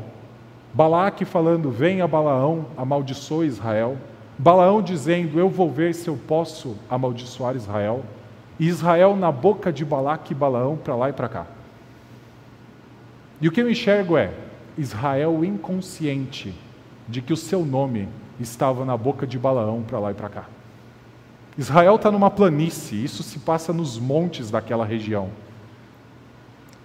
Balaque 0.73 1.25
falando: 1.25 1.71
Venha 1.71 2.07
Balaão, 2.07 2.67
amaldiçoe 2.77 3.47
Israel. 3.47 3.97
Balaão 4.39 4.81
dizendo: 4.81 5.39
Eu 5.39 5.49
vou 5.49 5.71
ver 5.71 5.95
se 5.95 6.09
eu 6.09 6.17
posso 6.29 6.77
amaldiçoar 6.89 7.57
Israel. 7.57 8.03
E 8.59 8.69
Israel 8.69 9.17
na 9.17 9.33
boca 9.33 9.73
de 9.73 9.85
Balaque 9.85 10.33
e 10.33 10.37
Balaão, 10.37 10.77
para 10.77 10.95
lá 10.95 11.09
e 11.09 11.13
para 11.13 11.29
cá. 11.29 11.47
E 13.41 13.49
o 13.49 13.53
que 13.53 13.61
eu 13.61 13.71
enxergo 13.71 14.17
é 14.17 14.33
Israel 14.77 15.45
inconsciente 15.45 16.55
de 17.09 17.23
que 17.23 17.33
o 17.33 17.37
seu 17.37 17.65
nome 17.65 18.09
estava 18.39 18.85
na 18.85 18.97
boca 18.97 19.27
de 19.27 19.39
Balaão 19.39 19.83
para 19.83 19.99
lá 19.99 20.11
e 20.11 20.15
para 20.15 20.29
cá. 20.29 20.45
Israel 21.59 21.97
está 21.97 22.11
numa 22.11 22.31
planície, 22.31 23.03
isso 23.03 23.23
se 23.23 23.39
passa 23.39 23.73
nos 23.73 23.99
montes 23.99 24.51
daquela 24.51 24.85
região. 24.85 25.29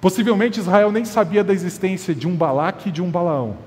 Possivelmente 0.01 0.59
Israel 0.59 0.91
nem 0.91 1.05
sabia 1.05 1.43
da 1.43 1.53
existência 1.53 2.13
de 2.13 2.27
um 2.27 2.35
Balaque 2.35 2.89
e 2.89 2.91
de 2.91 3.01
um 3.01 3.09
Balaão. 3.09 3.57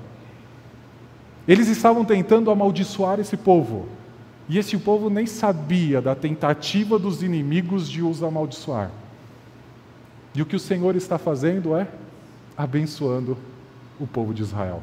Eles 1.46 1.68
estavam 1.68 2.04
tentando 2.04 2.50
amaldiçoar 2.50 3.18
esse 3.20 3.36
povo, 3.36 3.88
e 4.48 4.58
esse 4.58 4.76
povo 4.76 5.08
nem 5.08 5.26
sabia 5.26 6.00
da 6.00 6.14
tentativa 6.14 6.98
dos 6.98 7.22
inimigos 7.22 7.88
de 7.88 8.02
os 8.02 8.22
amaldiçoar. 8.22 8.90
E 10.34 10.42
o 10.42 10.46
que 10.46 10.56
o 10.56 10.60
Senhor 10.60 10.94
está 10.94 11.16
fazendo 11.18 11.76
é 11.76 11.88
abençoando 12.58 13.38
o 14.00 14.06
povo 14.06 14.34
de 14.34 14.42
Israel. 14.42 14.82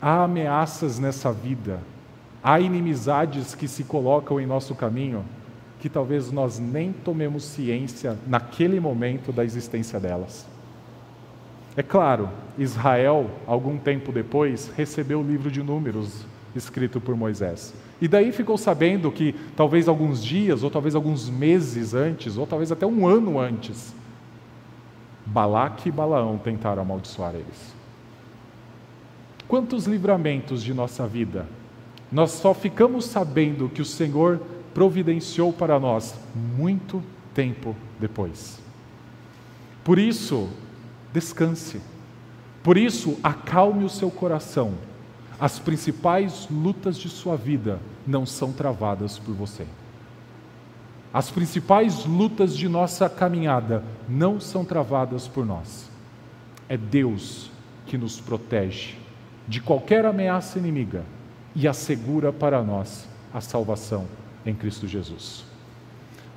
Há 0.00 0.24
ameaças 0.24 0.98
nessa 0.98 1.32
vida, 1.32 1.80
há 2.44 2.60
inimizades 2.60 3.54
que 3.54 3.66
se 3.66 3.82
colocam 3.82 4.38
em 4.38 4.46
nosso 4.46 4.74
caminho 4.74 5.24
que 5.80 5.88
talvez 5.88 6.30
nós 6.30 6.58
nem 6.58 6.92
tomemos 6.92 7.44
ciência 7.44 8.18
naquele 8.26 8.78
momento 8.78 9.32
da 9.32 9.44
existência 9.44 9.98
delas. 9.98 10.46
É 11.76 11.82
claro, 11.82 12.28
Israel, 12.58 13.30
algum 13.46 13.78
tempo 13.78 14.10
depois, 14.10 14.70
recebeu 14.76 15.20
o 15.20 15.26
livro 15.26 15.50
de 15.50 15.62
Números 15.62 16.26
escrito 16.54 17.00
por 17.00 17.14
Moisés. 17.14 17.72
E 18.00 18.08
daí 18.08 18.32
ficou 18.32 18.58
sabendo 18.58 19.12
que 19.12 19.34
talvez 19.56 19.86
alguns 19.88 20.22
dias, 20.22 20.64
ou 20.64 20.70
talvez 20.70 20.96
alguns 20.96 21.30
meses 21.30 21.94
antes, 21.94 22.36
ou 22.36 22.46
talvez 22.46 22.72
até 22.72 22.84
um 22.84 23.06
ano 23.06 23.38
antes, 23.38 23.94
Balaque 25.28 25.88
e 25.88 25.92
Balaão 25.92 26.38
tentaram 26.38 26.82
amaldiçoar 26.82 27.34
eles. 27.34 27.74
Quantos 29.46 29.86
livramentos 29.86 30.62
de 30.62 30.72
nossa 30.72 31.06
vida 31.06 31.46
nós 32.10 32.30
só 32.32 32.54
ficamos 32.54 33.04
sabendo 33.04 33.68
que 33.68 33.82
o 33.82 33.84
Senhor 33.84 34.40
providenciou 34.72 35.52
para 35.52 35.78
nós 35.78 36.14
muito 36.56 37.02
tempo 37.34 37.76
depois. 38.00 38.58
Por 39.84 39.98
isso, 39.98 40.48
descanse. 41.12 41.80
Por 42.62 42.78
isso, 42.78 43.18
acalme 43.22 43.84
o 43.84 43.90
seu 43.90 44.10
coração. 44.10 44.74
As 45.38 45.58
principais 45.58 46.48
lutas 46.50 46.96
de 46.96 47.08
sua 47.08 47.36
vida 47.36 47.78
não 48.06 48.24
são 48.24 48.52
travadas 48.52 49.18
por 49.18 49.34
você. 49.34 49.66
As 51.12 51.30
principais 51.30 52.04
lutas 52.04 52.54
de 52.54 52.68
nossa 52.68 53.08
caminhada 53.08 53.82
não 54.08 54.38
são 54.38 54.64
travadas 54.64 55.26
por 55.26 55.44
nós. 55.44 55.90
É 56.68 56.76
Deus 56.76 57.50
que 57.86 57.96
nos 57.96 58.20
protege 58.20 58.94
de 59.46 59.60
qualquer 59.60 60.04
ameaça 60.04 60.58
inimiga 60.58 61.02
e 61.56 61.66
assegura 61.66 62.30
para 62.30 62.62
nós 62.62 63.08
a 63.32 63.40
salvação 63.40 64.06
em 64.44 64.54
Cristo 64.54 64.86
Jesus. 64.86 65.44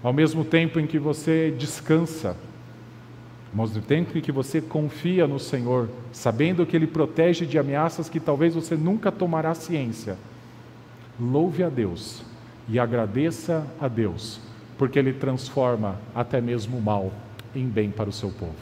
Ao 0.02 0.14
mesmo 0.14 0.46
tempo 0.46 0.80
em 0.80 0.88
que 0.88 0.98
você 0.98 1.54
descansa, 1.58 2.38
ao 3.52 3.68
mesmo 3.68 3.82
tempo 3.82 4.18
em 4.18 4.22
que 4.22 4.32
você 4.32 4.62
confia 4.62 5.28
no 5.28 5.38
Senhor, 5.38 5.90
sabendo 6.14 6.66
que 6.66 6.78
Ele 6.78 6.88
protege 6.88 7.46
de 7.46 7.60
ameaças 7.60 8.08
que 8.08 8.22
talvez 8.22 8.56
você 8.56 8.78
nunca 8.78 9.12
tomará 9.12 9.54
ciência, 9.54 10.18
louve 11.20 11.62
a 11.62 11.70
Deus 11.70 12.24
e 12.70 12.80
agradeça 12.80 13.68
a 13.80 13.90
Deus 13.90 14.40
porque 14.82 14.98
ele 14.98 15.14
transforma 15.14 16.00
até 16.16 16.42
mesmo 16.42 16.80
o 16.80 16.82
mal 16.82 17.12
em 17.54 17.68
bem 17.68 17.92
para 17.92 18.10
o 18.10 18.12
seu 18.12 18.32
povo. 18.32 18.56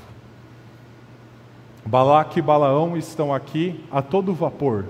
Balaque 1.85 2.39
e 2.39 2.41
Balaão 2.41 2.97
estão 2.97 3.33
aqui 3.33 3.81
a 3.89 4.01
todo 4.01 4.33
vapor, 4.33 4.83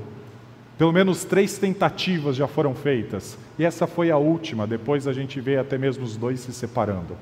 Pelo 0.75 0.91
menos 0.91 1.23
três 1.25 1.59
tentativas 1.59 2.35
já 2.35 2.47
foram 2.47 2.73
feitas, 2.73 3.37
e 3.59 3.63
essa 3.63 3.85
foi 3.85 4.09
a 4.09 4.17
última, 4.17 4.65
depois 4.65 5.07
a 5.07 5.13
gente 5.13 5.39
vê 5.39 5.57
até 5.57 5.77
mesmo 5.77 6.03
os 6.03 6.17
dois 6.17 6.39
se 6.39 6.51
separando. 6.51 7.15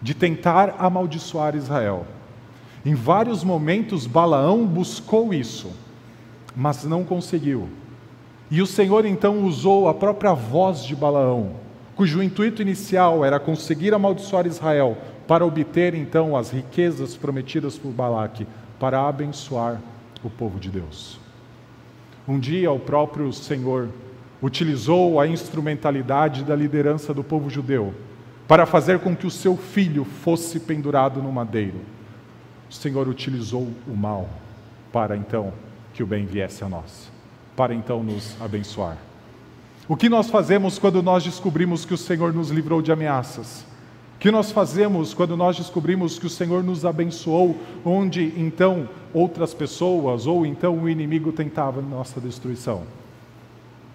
De 0.00 0.14
tentar 0.14 0.76
amaldiçoar 0.78 1.54
Israel. 1.54 2.06
Em 2.86 2.94
vários 2.94 3.44
momentos, 3.44 4.06
Balaão 4.06 4.66
buscou 4.66 5.34
isso, 5.34 5.70
mas 6.56 6.84
não 6.84 7.04
conseguiu. 7.04 7.68
E 8.50 8.62
o 8.62 8.66
Senhor 8.66 9.04
então 9.04 9.44
usou 9.44 9.90
a 9.90 9.92
própria 9.92 10.32
voz 10.32 10.82
de 10.82 10.96
Balaão, 10.96 11.68
cujo 12.00 12.22
intuito 12.22 12.62
inicial 12.62 13.22
era 13.26 13.38
conseguir 13.38 13.92
amaldiçoar 13.92 14.46
Israel, 14.46 14.96
para 15.28 15.44
obter 15.44 15.94
então 15.94 16.34
as 16.34 16.50
riquezas 16.50 17.14
prometidas 17.14 17.76
por 17.76 17.92
Balaque, 17.92 18.46
para 18.78 19.06
abençoar 19.06 19.78
o 20.24 20.30
povo 20.30 20.58
de 20.58 20.70
Deus. 20.70 21.20
Um 22.26 22.38
dia 22.38 22.72
o 22.72 22.78
próprio 22.80 23.30
Senhor 23.34 23.90
utilizou 24.40 25.20
a 25.20 25.26
instrumentalidade 25.26 26.42
da 26.42 26.56
liderança 26.56 27.12
do 27.12 27.22
povo 27.22 27.50
judeu 27.50 27.92
para 28.48 28.64
fazer 28.64 29.00
com 29.00 29.14
que 29.14 29.26
o 29.26 29.30
seu 29.30 29.54
filho 29.54 30.06
fosse 30.06 30.58
pendurado 30.58 31.22
no 31.22 31.30
madeiro. 31.30 31.80
O 32.70 32.72
Senhor 32.72 33.08
utilizou 33.08 33.68
o 33.86 33.94
mal 33.94 34.26
para 34.90 35.18
então 35.18 35.52
que 35.92 36.02
o 36.02 36.06
bem 36.06 36.24
viesse 36.24 36.64
a 36.64 36.68
nós, 36.70 37.12
para 37.54 37.74
então 37.74 38.02
nos 38.02 38.40
abençoar. 38.40 39.09
O 39.90 39.96
que 39.96 40.08
nós 40.08 40.30
fazemos 40.30 40.78
quando 40.78 41.02
nós 41.02 41.24
descobrimos 41.24 41.84
que 41.84 41.92
o 41.92 41.98
Senhor 41.98 42.32
nos 42.32 42.50
livrou 42.50 42.80
de 42.80 42.92
ameaças? 42.92 43.66
O 44.14 44.20
que 44.20 44.30
nós 44.30 44.52
fazemos 44.52 45.12
quando 45.12 45.36
nós 45.36 45.56
descobrimos 45.56 46.16
que 46.16 46.26
o 46.26 46.30
Senhor 46.30 46.62
nos 46.62 46.84
abençoou, 46.84 47.56
onde 47.84 48.32
então 48.40 48.88
outras 49.12 49.52
pessoas 49.52 50.28
ou 50.28 50.46
então 50.46 50.78
o 50.78 50.88
inimigo 50.88 51.32
tentava 51.32 51.82
nossa 51.82 52.20
destruição? 52.20 52.84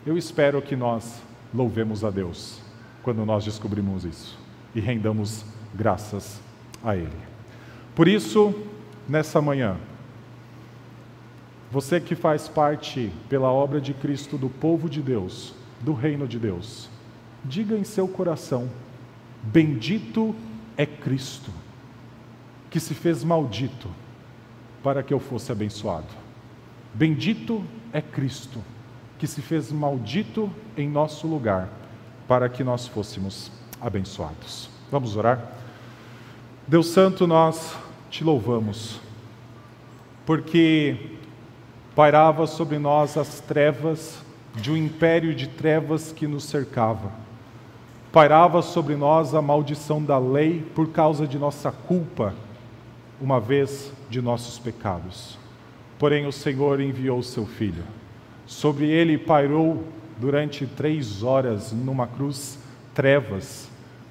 Eu 0.05 0.17
espero 0.17 0.61
que 0.61 0.75
nós 0.75 1.21
louvemos 1.53 2.03
a 2.03 2.09
Deus 2.09 2.59
quando 3.01 3.25
nós 3.25 3.45
descobrimos 3.45 4.03
isso 4.03 4.37
e 4.75 4.81
rendamos 4.81 5.45
graças 5.73 6.41
a 6.83 6.97
Ele. 6.97 7.07
Por 7.95 8.09
isso, 8.09 8.53
nessa 9.07 9.41
manhã, 9.41 9.77
você 11.71 12.01
que 12.01 12.15
faz 12.15 12.49
parte, 12.49 13.13
pela 13.29 13.49
obra 13.49 13.79
de 13.79 13.93
Cristo, 13.93 14.37
do 14.37 14.49
povo 14.49 14.89
de 14.89 15.01
Deus, 15.01 15.55
do 15.81 15.93
reino 15.93 16.27
de 16.27 16.39
Deus, 16.39 16.89
diga 17.43 17.75
em 17.75 17.83
seu 17.83 18.07
coração: 18.07 18.69
Bendito 19.43 20.35
é 20.77 20.85
Cristo, 20.85 21.51
que 22.69 22.79
se 22.79 22.93
fez 22.93 23.23
maldito 23.23 23.89
para 24.83 25.01
que 25.03 25.13
eu 25.13 25.19
fosse 25.19 25.51
abençoado. 25.51 26.07
Bendito 26.93 27.63
é 27.91 28.01
Cristo, 28.01 28.61
que 29.17 29.27
se 29.27 29.41
fez 29.41 29.71
maldito 29.71 30.51
em 30.77 30.89
nosso 30.89 31.27
lugar, 31.27 31.69
para 32.27 32.49
que 32.49 32.63
nós 32.63 32.87
fôssemos 32.87 33.51
abençoados. 33.81 34.69
Vamos 34.91 35.15
orar? 35.15 35.53
Deus 36.67 36.87
Santo, 36.87 37.27
nós 37.27 37.75
te 38.09 38.23
louvamos, 38.23 38.99
porque 40.25 41.17
pairava 41.95 42.47
sobre 42.47 42.79
nós 42.79 43.17
as 43.17 43.39
trevas 43.39 44.24
de 44.55 44.71
um 44.71 44.77
império 44.77 45.35
de 45.35 45.47
trevas 45.47 46.11
que 46.11 46.27
nos 46.27 46.45
cercava. 46.45 47.11
Pairava 48.11 48.61
sobre 48.61 48.95
nós 48.95 49.33
a 49.33 49.41
maldição 49.41 50.01
da 50.01 50.17
lei 50.17 50.65
por 50.73 50.89
causa 50.89 51.27
de 51.27 51.37
nossa 51.37 51.71
culpa 51.71 52.33
uma 53.19 53.39
vez 53.39 53.91
de 54.09 54.21
nossos 54.21 54.57
pecados. 54.57 55.37
Porém, 55.99 56.25
o 56.25 56.31
Senhor 56.31 56.79
enviou 56.79 57.21
seu 57.23 57.45
filho. 57.45 57.83
Sobre 58.45 58.85
ele 58.89 59.17
pairou 59.17 59.83
durante 60.17 60.65
três 60.65 61.23
horas 61.23 61.71
numa 61.71 62.07
cruz 62.07 62.59
trevas, 62.93 63.69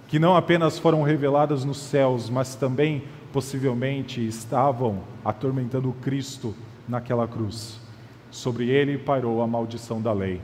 que 0.08 0.18
não 0.18 0.36
apenas 0.36 0.78
foram 0.78 1.02
reveladas 1.02 1.64
nos 1.64 1.78
céus, 1.78 2.28
mas 2.28 2.54
também 2.54 3.04
possivelmente 3.32 4.26
estavam 4.26 5.00
atormentando 5.24 5.92
Cristo 6.02 6.54
naquela 6.86 7.26
cruz. 7.26 7.83
Sobre 8.34 8.68
ele 8.68 8.98
pairou 8.98 9.40
a 9.40 9.46
maldição 9.46 10.02
da 10.02 10.12
lei, 10.12 10.40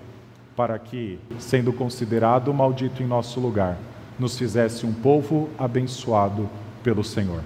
para 0.54 0.78
que, 0.78 1.18
sendo 1.40 1.72
considerado 1.72 2.54
maldito 2.54 3.02
em 3.02 3.06
nosso 3.06 3.40
lugar, 3.40 3.76
nos 4.16 4.38
fizesse 4.38 4.86
um 4.86 4.92
povo 4.92 5.48
abençoado 5.58 6.48
pelo 6.84 7.02
Senhor. 7.02 7.42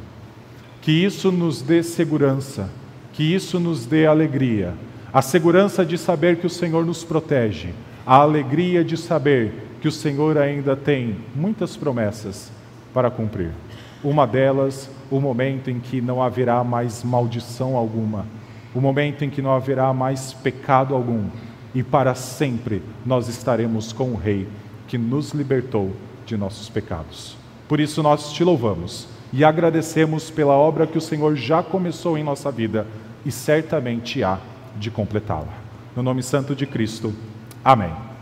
Que 0.83 0.93
isso 0.93 1.33
nos 1.33 1.63
dê 1.63 1.83
segurança, 1.83 2.69
que 3.15 3.23
isso 3.23 3.59
nos 3.59 3.87
dê 3.87 4.05
alegria, 4.05 4.75
a 5.11 5.23
segurança 5.23 5.83
de 5.83 5.97
saber 5.97 6.37
que 6.37 6.47
o 6.47 6.51
Senhor 6.51 6.85
nos 6.85 7.03
protege, 7.03 7.73
a 8.05 8.17
alegria 8.17 8.85
de 8.85 8.99
saber 8.99 9.51
que 9.81 9.89
o 9.89 9.93
Senhor 9.93 10.37
ainda 10.37 10.77
tem 10.77 11.17
muitas 11.35 11.75
promessas 11.75 12.53
para 12.93 13.11
cumprir. 13.11 13.53
Uma 14.05 14.27
delas, 14.27 14.91
o 15.11 15.19
momento 15.21 15.71
em 15.71 15.81
que 15.81 16.03
não 16.03 16.23
haverá 16.23 16.63
mais 16.63 17.03
maldição 17.03 17.79
alguma, 17.79 18.27
o 18.75 18.81
momento 18.81 19.25
em 19.25 19.31
que 19.31 19.41
não 19.41 19.53
haverá 19.53 19.93
mais 19.93 20.33
pecado 20.33 20.95
algum, 20.95 21.27
e 21.75 21.83
para 21.83 22.15
sempre 22.15 22.83
nós 23.05 23.29
estaremos 23.29 23.93
com 23.93 24.11
o 24.11 24.17
Rei 24.17 24.49
que 24.87 24.99
nos 24.99 25.31
libertou 25.31 25.93
de 26.27 26.37
nossos 26.37 26.69
pecados. 26.69 27.37
Por 27.69 27.81
isso 27.81 28.03
nós 28.03 28.33
te 28.33 28.45
louvamos 28.45 29.09
e 29.33 29.45
agradecemos 29.45 30.31
pela 30.31 30.55
obra 30.55 30.87
que 30.87 30.99
o 30.99 31.01
Senhor 31.01 31.35
já 31.35 31.63
começou 31.63 32.17
em 32.17 32.23
nossa 32.23 32.51
vida 32.51 32.87
e 33.25 33.33
certamente 33.33 34.23
há 34.23 34.39
de 34.79 34.91
completá-la. 34.91 35.49
No 35.97 36.03
nome 36.03 36.23
santo 36.23 36.55
de 36.55 36.67
Cristo. 36.67 37.15
Amém. 37.65 38.14